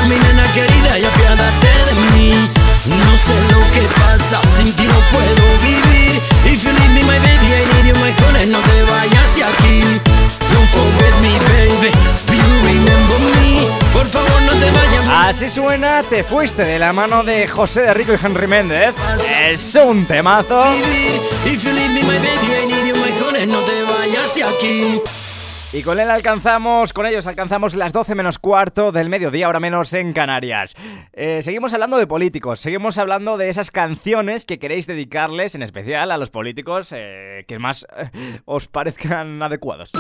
suena 15.51 16.05
Te 16.05 16.23
Fuiste 16.23 16.65
de 16.65 16.79
la 16.79 16.93
mano 16.93 17.25
de 17.25 17.49
José 17.49 17.83
de 17.83 17.93
Rico 17.93 18.13
y 18.13 18.25
Henry 18.25 18.47
Méndez. 18.47 18.95
Es 19.43 19.75
un 19.75 20.07
temazo. 20.07 20.63
Y 25.73 25.83
con 25.83 25.99
él 25.99 26.09
alcanzamos, 26.09 26.93
con 26.93 27.05
ellos 27.05 27.27
alcanzamos 27.27 27.75
las 27.75 27.93
12 27.93 28.15
menos 28.15 28.39
cuarto 28.39 28.93
del 28.93 29.09
mediodía, 29.09 29.47
ahora 29.47 29.59
menos 29.59 29.93
en 29.93 30.13
Canarias. 30.13 30.77
Eh, 31.13 31.43
seguimos 31.43 31.75
hablando 31.75 31.97
de 31.97 32.07
políticos, 32.07 32.61
seguimos 32.61 32.99
hablando 32.99 33.37
de 33.37 33.49
esas 33.49 33.73
canciones 33.73 34.47
que 34.47 34.61
queréis 34.61 34.87
dedicarles, 34.87 35.57
en 35.57 35.63
especial 35.63 36.13
a 36.13 36.17
los 36.17 36.31
políticos 36.31 36.93
eh, 36.97 37.45
que 37.49 37.59
más 37.59 37.87
eh, 37.97 38.11
os 38.45 38.69
parezcan 38.69 39.43
adecuados. 39.43 39.91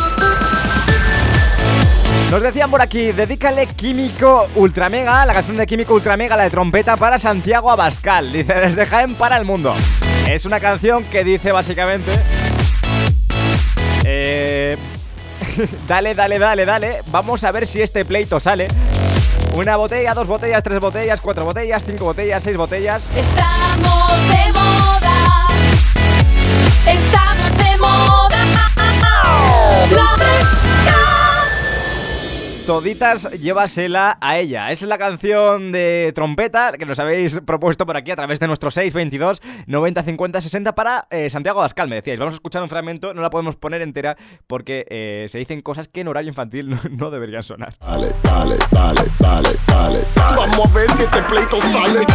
Nos 2.30 2.42
decían 2.42 2.70
por 2.70 2.80
aquí, 2.80 3.12
dedícale 3.12 3.66
Químico 3.66 4.46
Ultramega, 4.55 5.26
la 5.26 5.34
canción 5.34 5.57
de 5.57 5.66
Químico 5.66 5.94
Ultramega, 5.94 6.36
la 6.36 6.44
de 6.44 6.51
trompeta 6.51 6.96
para 6.96 7.18
Santiago 7.18 7.70
Abascal. 7.70 8.32
Dice, 8.32 8.55
desde 8.55 8.86
Jaén 8.86 9.14
para 9.14 9.36
el 9.36 9.44
mundo. 9.44 9.74
Es 10.28 10.44
una 10.44 10.61
canción 10.61 11.05
que 11.05 11.24
dice 11.24 11.51
básicamente... 11.51 12.12
Eh, 14.05 14.76
dale, 15.88 16.14
dale, 16.14 16.38
dale, 16.38 16.64
dale. 16.64 17.01
Vamos 17.09 17.44
a 17.44 17.53
ver 17.53 17.66
si 17.66 17.82
este 17.82 18.05
pleito 18.05 18.38
sale. 18.38 18.68
Una 19.55 19.76
botella, 19.76 20.14
dos 20.14 20.28
botellas, 20.28 20.62
tres 20.62 20.78
botellas, 20.78 21.20
cuatro 21.20 21.44
botellas, 21.44 21.84
cinco 21.84 22.05
botellas, 22.05 22.42
seis 22.42 22.57
botellas. 22.57 23.11
Estamos 23.16 24.28
de 24.28 24.53
moda. 24.53 25.48
Estamos 26.86 27.30
Toditas 32.71 33.29
llévasela 33.33 34.16
a 34.21 34.39
ella. 34.39 34.71
Es 34.71 34.83
la 34.83 34.97
canción 34.97 35.73
de 35.73 36.12
trompeta 36.14 36.71
que 36.79 36.87
nos 36.87 37.01
habéis 37.01 37.41
propuesto 37.41 37.85
por 37.85 37.97
aquí 37.97 38.12
a 38.12 38.14
través 38.14 38.39
de 38.39 38.47
nuestro 38.47 38.71
622 38.71 39.43
90 39.66 40.05
50 40.05 40.41
60 40.41 40.75
para 40.77 41.05
eh, 41.11 41.29
Santiago 41.31 41.59
Abascal. 41.59 41.89
Me 41.89 41.97
decíais, 41.97 42.21
vamos 42.21 42.35
a 42.35 42.37
escuchar 42.37 42.62
un 42.62 42.68
fragmento, 42.68 43.12
no 43.12 43.23
la 43.23 43.31
podemos 43.31 43.57
poner 43.57 43.83
entera 43.83 44.16
porque 44.47 44.87
eh, 44.89 45.27
se 45.27 45.39
dicen 45.39 45.62
cosas 45.62 45.89
que 45.89 46.03
en 46.03 46.07
horario 46.07 46.29
infantil 46.29 46.71
no, 46.71 46.79
no 46.97 47.11
deberían 47.11 47.43
sonar. 47.43 47.75
Dale, 47.81 48.07
dale, 48.23 48.55
dale, 48.71 49.03
dale, 49.18 49.51
dale. 49.66 49.99
Vamos 50.14 50.71
a 50.71 50.73
ver 50.73 50.89
si 50.91 51.03
este 51.03 51.23
pleito 51.23 51.61
sale. 51.61 52.07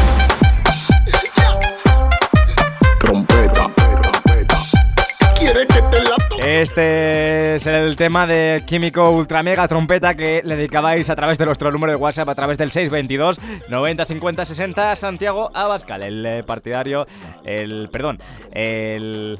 Este 6.46 7.56
es 7.56 7.66
el 7.66 7.96
tema 7.96 8.28
de 8.28 8.62
Químico 8.68 9.10
Ultramega 9.10 9.68
Trompeta 9.68 10.14
que 10.14 10.44
le 10.44 10.56
dedicabais 10.56 11.10
a 11.10 11.16
través 11.16 11.40
de 11.40 11.46
nuestro 11.48 11.72
número 11.72 11.92
de 11.92 11.96
WhatsApp, 11.96 12.30
a 12.30 12.36
través 12.36 12.60
del 12.60 12.70
622 12.70 13.40
90 13.68 14.06
50 14.06 14.46
60 14.46 14.96
Santiago 14.96 15.50
Abascal, 15.56 16.04
el 16.04 16.24
eh, 16.24 16.44
partidario, 16.44 17.08
el, 17.44 17.90
perdón, 17.92 18.20
el... 18.52 19.40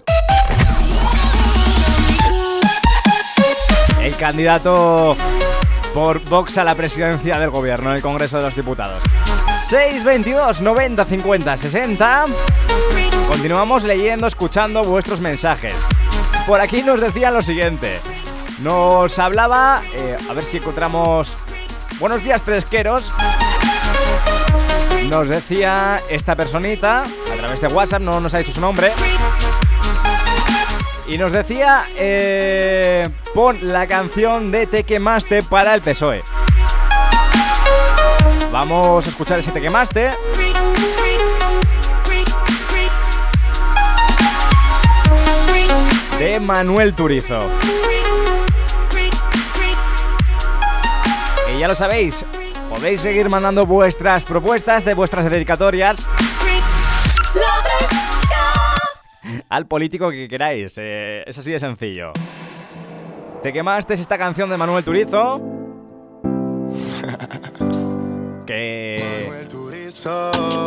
El 4.02 4.16
candidato 4.16 5.16
por 5.94 6.20
Vox 6.28 6.58
a 6.58 6.64
la 6.64 6.74
presidencia 6.74 7.38
del 7.40 7.52
gobierno 7.52 7.92
en 7.92 7.98
el 7.98 8.02
Congreso 8.02 8.38
de 8.38 8.44
los 8.44 8.56
Diputados. 8.56 9.04
622 9.62 10.62
90 10.62 11.06
50 11.06 11.58
60 11.58 12.26
Continuamos 13.28 13.84
leyendo, 13.84 14.26
escuchando 14.26 14.84
vuestros 14.84 15.20
mensajes. 15.20 15.74
Por 16.48 16.62
aquí 16.62 16.84
nos 16.84 17.02
decían 17.02 17.34
lo 17.34 17.42
siguiente. 17.42 18.00
Nos 18.62 19.18
hablaba, 19.18 19.82
eh, 19.96 20.16
a 20.30 20.34
ver 20.34 20.46
si 20.46 20.58
encontramos... 20.58 21.36
Buenos 22.00 22.24
días, 22.24 22.42
fresqueros. 22.42 23.12
Nos 25.10 25.28
decía 25.28 26.00
esta 26.10 26.36
personita, 26.36 27.04
a 27.04 27.38
través 27.38 27.62
de 27.62 27.68
WhatsApp, 27.68 28.02
no 28.02 28.20
nos 28.20 28.34
ha 28.36 28.38
dicho 28.40 28.54
su 28.54 28.62
nombre. 28.62 28.92
Y 31.08 31.18
nos 31.18 31.32
decía, 31.32 31.86
eh, 31.98 33.08
pon 33.34 33.58
la 33.62 33.88
canción 33.88 34.52
de 34.52 34.68
Te 34.68 34.84
quemaste 34.84 35.42
para 35.42 35.74
el 35.74 35.82
PSOE. 35.82 36.24
Vamos 38.52 39.06
a 39.06 39.10
escuchar 39.10 39.40
ese 39.40 39.52
Te 39.52 39.62
quemaste. 39.62 40.12
De 46.20 46.40
Manuel 46.40 46.94
Turizo. 46.94 47.48
Y 51.54 51.60
ya 51.60 51.68
lo 51.68 51.76
sabéis, 51.76 52.26
podéis 52.70 53.02
seguir 53.02 53.30
mandando 53.30 53.66
vuestras 53.66 54.24
propuestas 54.24 54.86
de 54.86 54.94
vuestras 54.94 55.30
dedicatorias 55.30 56.08
al 59.50 59.68
político 59.68 60.10
que 60.10 60.28
queráis. 60.28 60.76
eh, 60.78 61.24
es 61.28 61.38
así 61.38 61.52
de 61.52 61.60
sencillo. 61.60 62.12
¿Te 63.44 63.54
quemaste 63.54 63.94
esta 63.94 64.18
canción 64.18 64.50
de 64.50 64.58
Manuel 64.58 64.84
Turizo? 64.84 65.40
que 68.46 69.04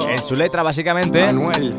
en 0.09 0.23
su 0.23 0.37
letra 0.37 0.63
básicamente 0.63 1.25
Manuel. 1.25 1.75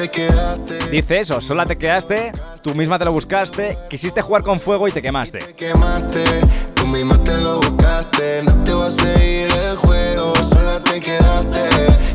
Te 0.00 0.08
quedaste, 0.08 0.78
dice 0.90 1.20
eso, 1.20 1.42
sola 1.42 1.66
te 1.66 1.76
quedaste, 1.76 2.32
tú 2.62 2.74
misma 2.74 2.98
te 2.98 3.04
lo 3.04 3.12
buscaste, 3.12 3.76
quisiste 3.90 4.22
jugar 4.22 4.42
con 4.42 4.58
fuego 4.58 4.88
y 4.88 4.92
te 4.92 5.02
quemaste. 5.02 5.40
quemaste. 5.54 6.24
Tú 6.74 6.86
misma 6.86 7.18
te 7.22 7.36
lo 7.36 7.56
buscaste. 7.56 8.42
No 8.44 8.64
te 8.64 8.72
va 8.72 8.86
a 8.86 8.90
seguir 8.90 9.48
el 9.68 9.76
juego. 9.76 10.32
Sola 10.42 10.80
te 10.82 11.00
quedaste. 11.00 11.68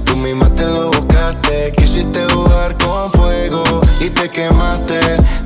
Tú 0.03 0.15
misma 0.15 0.49
te 0.55 0.65
lo 0.65 0.88
buscaste. 0.88 1.73
Quisiste 1.77 2.25
jugar 2.33 2.75
con 2.79 3.11
fuego 3.11 3.63
y 3.99 4.09
te 4.09 4.29
quemaste. 4.29 4.99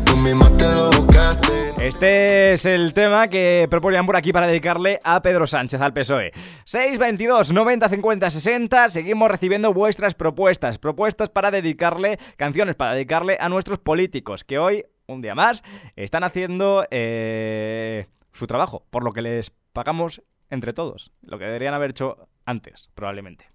Tú 0.05 0.15
misma 0.17 0.49
te 0.57 0.63
lo 0.63 0.89
buscaste. 0.91 1.68
Este 1.89 2.53
es 2.53 2.67
el 2.67 2.93
tema 2.93 3.29
que 3.29 3.65
proponían 3.67 4.05
por 4.05 4.15
aquí 4.15 4.31
para 4.31 4.45
dedicarle 4.45 5.01
a 5.03 5.23
Pedro 5.23 5.47
Sánchez, 5.47 5.81
al 5.81 5.91
PSOE. 5.91 6.31
622 6.63 7.51
90 7.51 7.89
50 7.89 8.29
60. 8.29 8.89
Seguimos 8.89 9.31
recibiendo 9.31 9.73
vuestras 9.73 10.13
propuestas. 10.13 10.77
Propuestas 10.77 11.29
para 11.31 11.49
dedicarle, 11.49 12.19
canciones 12.37 12.75
para 12.75 12.93
dedicarle 12.93 13.37
a 13.39 13.49
nuestros 13.49 13.79
políticos, 13.79 14.43
que 14.43 14.59
hoy, 14.59 14.85
un 15.07 15.23
día 15.23 15.33
más, 15.33 15.63
están 15.95 16.23
haciendo 16.23 16.85
eh, 16.91 18.05
su 18.33 18.45
trabajo, 18.45 18.85
por 18.91 19.03
lo 19.03 19.11
que 19.11 19.23
les 19.23 19.49
pagamos 19.73 20.21
entre 20.51 20.73
todos. 20.73 21.11
Lo 21.23 21.39
que 21.39 21.45
deberían 21.45 21.73
haber 21.73 21.89
hecho 21.89 22.29
antes, 22.45 22.91
probablemente. 22.93 23.49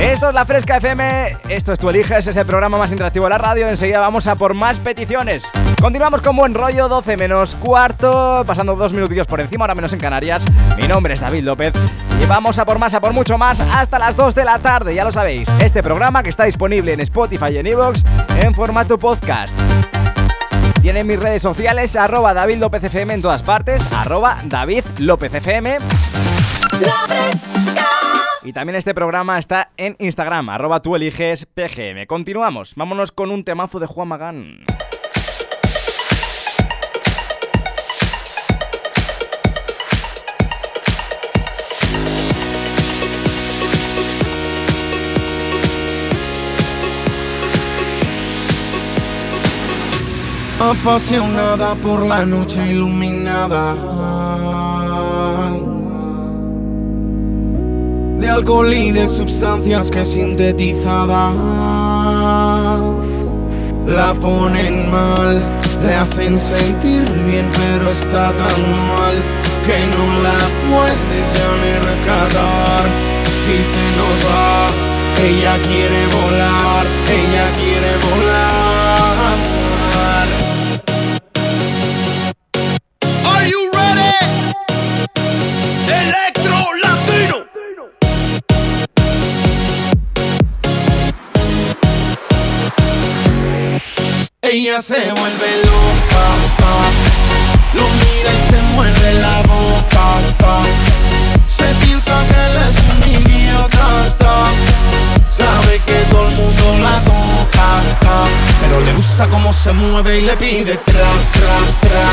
Esto 0.00 0.28
es 0.28 0.34
La 0.34 0.44
Fresca 0.44 0.76
FM, 0.76 1.38
esto 1.48 1.72
es 1.72 1.78
Tú 1.78 1.90
Eliges, 1.90 2.28
es 2.28 2.36
el 2.36 2.46
programa 2.46 2.78
más 2.78 2.92
interactivo 2.92 3.24
de 3.26 3.30
la 3.30 3.38
radio. 3.38 3.68
Enseguida 3.68 3.98
vamos 3.98 4.28
a 4.28 4.36
por 4.36 4.54
más 4.54 4.78
peticiones. 4.78 5.50
Continuamos 5.80 6.20
con 6.20 6.36
buen 6.36 6.54
rollo, 6.54 6.88
12 6.88 7.16
menos 7.16 7.56
cuarto, 7.56 8.44
pasando 8.46 8.76
dos 8.76 8.92
minutillos 8.92 9.26
por 9.26 9.40
encima, 9.40 9.64
ahora 9.64 9.74
menos 9.74 9.92
en 9.92 9.98
Canarias. 9.98 10.44
Mi 10.76 10.86
nombre 10.86 11.14
es 11.14 11.20
David 11.20 11.42
López 11.42 11.74
y 12.22 12.26
vamos 12.26 12.60
a 12.60 12.64
por 12.64 12.78
más, 12.78 12.94
a 12.94 13.00
por 13.00 13.12
mucho 13.12 13.38
más, 13.38 13.60
hasta 13.60 13.98
las 13.98 14.14
2 14.14 14.36
de 14.36 14.44
la 14.44 14.60
tarde, 14.60 14.94
ya 14.94 15.02
lo 15.04 15.10
sabéis. 15.10 15.48
Este 15.60 15.82
programa 15.82 16.22
que 16.22 16.30
está 16.30 16.44
disponible 16.44 16.92
en 16.92 17.00
Spotify 17.00 17.54
y 17.54 17.58
en 17.58 17.66
Evox 17.66 18.04
en 18.40 18.54
formato 18.54 18.98
podcast. 18.98 19.58
Tiene 20.80 21.02
mis 21.02 21.18
redes 21.18 21.42
sociales, 21.42 21.96
arroba 21.96 22.34
David 22.34 22.58
López 22.58 22.84
FM 22.84 23.14
en 23.14 23.22
todas 23.22 23.42
partes, 23.42 23.92
arroba 23.92 24.38
David 24.44 24.84
López 24.98 25.34
FM. 25.34 25.78
Y 28.48 28.52
también 28.54 28.76
este 28.76 28.94
programa 28.94 29.38
está 29.38 29.72
en 29.76 29.94
Instagram, 29.98 30.48
arroba 30.48 30.80
tú 30.80 30.96
eliges 30.96 31.44
PGM. 31.44 32.06
Continuamos, 32.06 32.74
vámonos 32.76 33.12
con 33.12 33.30
un 33.30 33.44
temazo 33.44 33.78
de 33.78 33.86
Juan 33.86 34.08
Magán. 34.08 34.64
Apasionada 50.58 51.74
por 51.74 52.06
la 52.06 52.24
noche 52.24 52.72
iluminada 52.72 53.74
De 58.28 58.34
alcohol 58.34 58.74
y 58.74 58.90
de 58.90 59.08
sustancias 59.08 59.90
que 59.90 60.04
sintetizadas 60.04 61.34
La 63.86 64.12
ponen 64.20 64.90
mal, 64.90 65.42
le 65.82 65.94
hacen 65.94 66.38
sentir 66.38 67.08
bien 67.26 67.50
pero 67.56 67.90
está 67.90 68.30
tan 68.32 68.60
mal 68.86 69.16
Que 69.64 69.78
no 69.96 70.04
la 70.22 70.38
puedes 70.68 71.26
ya 71.38 71.50
ni 71.62 71.72
rescatar. 71.86 72.84
Y 73.46 73.64
se 73.64 73.86
nos 73.96 74.18
va, 74.28 74.68
ella 75.26 75.56
quiere 75.62 76.00
volar, 76.20 76.84
ella 77.08 77.46
quiere 77.56 77.92
volar 78.10 79.17
Se 94.68 95.12
vuelve 95.12 95.62
loca, 95.64 96.24
lo 97.72 97.88
mira 97.88 98.32
y 98.34 98.50
se 98.50 98.62
muerde 98.74 99.14
la 99.14 99.42
boca, 99.42 100.20
se 101.46 101.64
piensa 101.84 102.22
que 102.28 102.34
él 102.34 102.52
es 102.68 102.76
un 102.92 103.22
idiota, 103.22 104.14
ta. 104.18 104.44
sabe 105.30 105.80
que 105.86 105.94
todo 106.10 106.28
el 106.28 106.34
mundo 106.36 106.78
la 106.82 107.00
toca, 107.00 107.80
pero 108.60 108.80
le 108.82 108.92
gusta 108.92 109.26
cómo 109.28 109.54
se 109.54 109.72
mueve 109.72 110.18
y 110.18 110.22
le 110.22 110.36
pide 110.36 110.76
tra, 110.76 111.10
tra, 111.32 111.56
tra. 111.80 112.06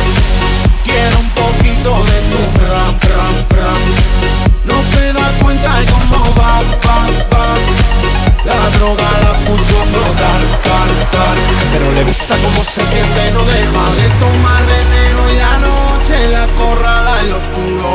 Quiere 0.86 1.16
un 1.18 1.30
poquito 1.32 2.04
de 2.06 2.22
tu 2.32 2.40
ram, 2.68 2.98
ram, 3.10 3.36
ram. 3.60 3.82
No 4.64 4.82
se 4.82 5.12
da 5.12 5.30
cuenta 5.44 5.78
de 5.78 5.86
cómo 5.88 6.34
va, 6.36 6.62
va. 6.88 7.35
La 8.46 8.70
droga 8.78 9.10
la 9.24 9.34
puso 9.46 9.82
a 9.82 9.86
flotar, 9.86 10.42
tar, 10.64 10.90
tar. 11.12 11.38
Pero 11.72 11.92
le 11.94 12.04
gusta 12.04 12.36
cómo 12.44 12.64
se 12.64 12.82
siente, 12.82 13.32
no 13.34 13.44
deja 13.44 13.86
de 14.00 14.08
tomar 14.20 14.62
veneno 14.66 15.32
y 15.32 15.36
la 15.38 15.58
noche 15.58 16.28
la 16.30 16.48
corrala 16.56 17.22
en 17.22 17.30
lo 17.32 17.38
oscuro. 17.38 17.92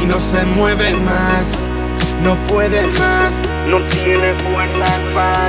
Y 0.00 0.06
no 0.06 0.20
se 0.20 0.44
mueve 0.44 0.94
más, 0.94 1.64
no 2.22 2.36
puede 2.48 2.86
más, 2.98 3.42
no 3.66 3.78
tiene 3.88 4.32
fuerzas 4.34 5.00
para 5.12 5.48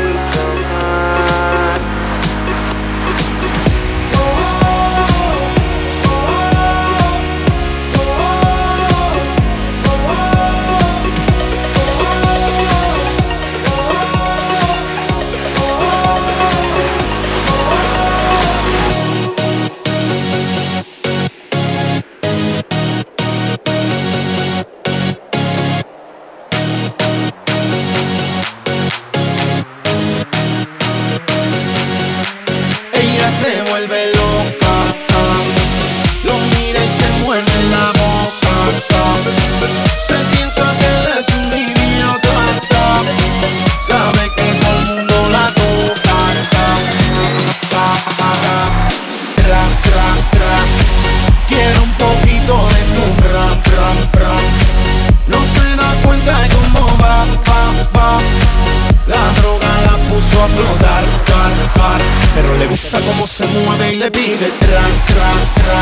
gusta 62.70 62.99
cómo 62.99 63.26
se 63.26 63.47
mueve 63.47 63.93
y 63.93 63.95
le 63.95 64.11
pide 64.11 64.51
tra, 64.59 64.84
tra, 65.07 65.32
tra. 65.55 65.80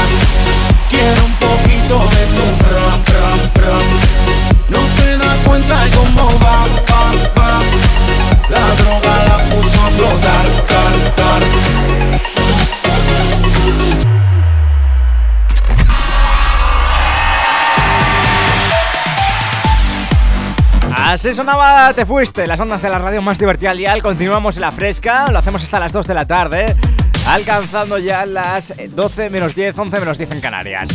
Quiere 0.90 1.20
un 1.20 1.34
poquito 1.34 2.00
de 2.16 2.26
tu 2.28 2.66
Así 21.18 21.34
sonaba 21.34 21.92
Te 21.96 22.06
Fuiste, 22.06 22.46
las 22.46 22.60
ondas 22.60 22.80
de 22.80 22.92
la 22.92 23.00
radio 23.00 23.24
más 23.24 23.40
divertida 23.40 23.72
al 23.72 23.78
dial. 23.80 24.04
Continuamos 24.04 24.58
en 24.58 24.62
la 24.62 24.72
fresca, 24.72 25.32
lo 25.32 25.40
hacemos 25.40 25.64
hasta 25.64 25.80
las 25.80 25.92
2 25.92 26.06
de 26.06 26.14
la 26.14 26.28
tarde, 26.28 26.76
alcanzando 27.28 27.98
ya 27.98 28.28
las 28.28 28.72
12 28.88 29.32
menos 29.32 29.56
10, 29.56 29.80
11 29.80 30.00
menos 30.00 30.20
10 30.20 30.30
en 30.34 30.42
Canarias. 30.42 30.90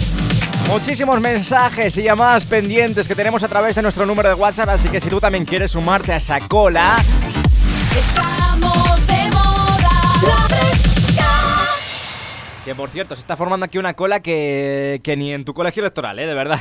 Muchísimos 0.69 1.21
mensajes 1.21 1.99
y 1.99 2.05
llamadas 2.05 2.47
pendientes 2.47 3.09
que 3.09 3.17
tenemos 3.17 3.43
a 3.43 3.49
través 3.49 3.75
de 3.75 3.83
nuestro 3.83 4.07
número 4.07 4.29
de 4.29 4.37
WhatsApp, 4.37 4.69
así 4.69 4.89
que 4.91 5.01
si 5.01 5.09
tú 5.09 5.19
también 5.19 5.45
quieres 5.45 5.73
sumarte 5.73 6.13
a 6.13 6.17
esa 6.19 6.39
cola, 6.39 6.95
Estamos 7.97 9.05
de 9.09 9.29
moda. 9.33 9.91
La 10.23 10.57
fresca. 10.57 11.27
que 12.65 12.77
por 12.77 12.91
cierto 12.91 13.17
se 13.17 13.23
está 13.23 13.37
formando 13.37 13.67
aquí 13.67 13.77
una 13.77 13.95
cola 13.95 14.21
que, 14.21 15.01
que 15.03 15.17
ni 15.17 15.33
en 15.33 15.45
tu 15.45 15.53
colegio 15.53 15.83
electoral, 15.83 16.21
¿eh? 16.21 16.29
De 16.29 16.35
verdad. 16.35 16.61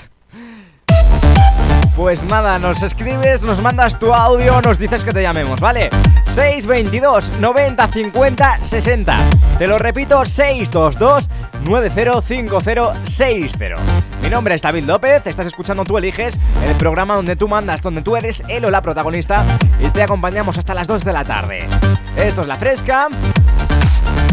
Pues 1.96 2.24
nada, 2.24 2.58
nos 2.58 2.82
escribes, 2.84 3.44
nos 3.44 3.62
mandas 3.62 4.00
tu 4.00 4.14
audio, 4.14 4.62
nos 4.62 4.80
dices 4.80 5.04
que 5.04 5.12
te 5.12 5.22
llamemos, 5.22 5.60
¿vale? 5.60 5.90
622 6.26 7.34
90 7.40 7.88
50 7.88 8.64
60. 8.64 9.18
Te 9.58 9.68
lo 9.68 9.78
repito, 9.78 10.26
622 10.26 11.30
905060. 11.66 13.76
Mi 14.22 14.30
nombre 14.30 14.56
es 14.56 14.62
David 14.62 14.86
López, 14.86 15.28
estás 15.28 15.48
escuchando 15.48 15.84
Tú 15.84 15.98
Eliges, 15.98 16.40
el 16.66 16.76
programa 16.76 17.16
donde 17.16 17.36
tú 17.36 17.50
mandas, 17.50 17.82
donde 17.82 18.02
tú 18.02 18.16
eres 18.16 18.42
el 18.48 18.64
o 18.66 18.72
la 18.72 18.82
protagonista 18.82 19.44
y 19.80 19.90
te 19.90 20.02
acompañamos 20.02 20.58
hasta 20.58 20.74
las 20.74 20.88
2 20.88 21.04
de 21.04 21.14
la 21.14 21.26
tarde. 21.26 21.68
Esto 22.16 22.42
es 22.42 22.48
La 22.48 22.56
Fresca 22.56 23.10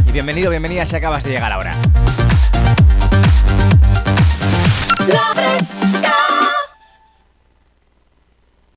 y 0.07 0.13
bienvenido, 0.13 0.51
bienvenida 0.51 0.87
si 0.87 0.95
acabas 0.95 1.25
de 1.25 1.31
llegar 1.31 1.51
ahora. 1.53 1.75
La 5.09 5.35
fresca. 5.35 5.88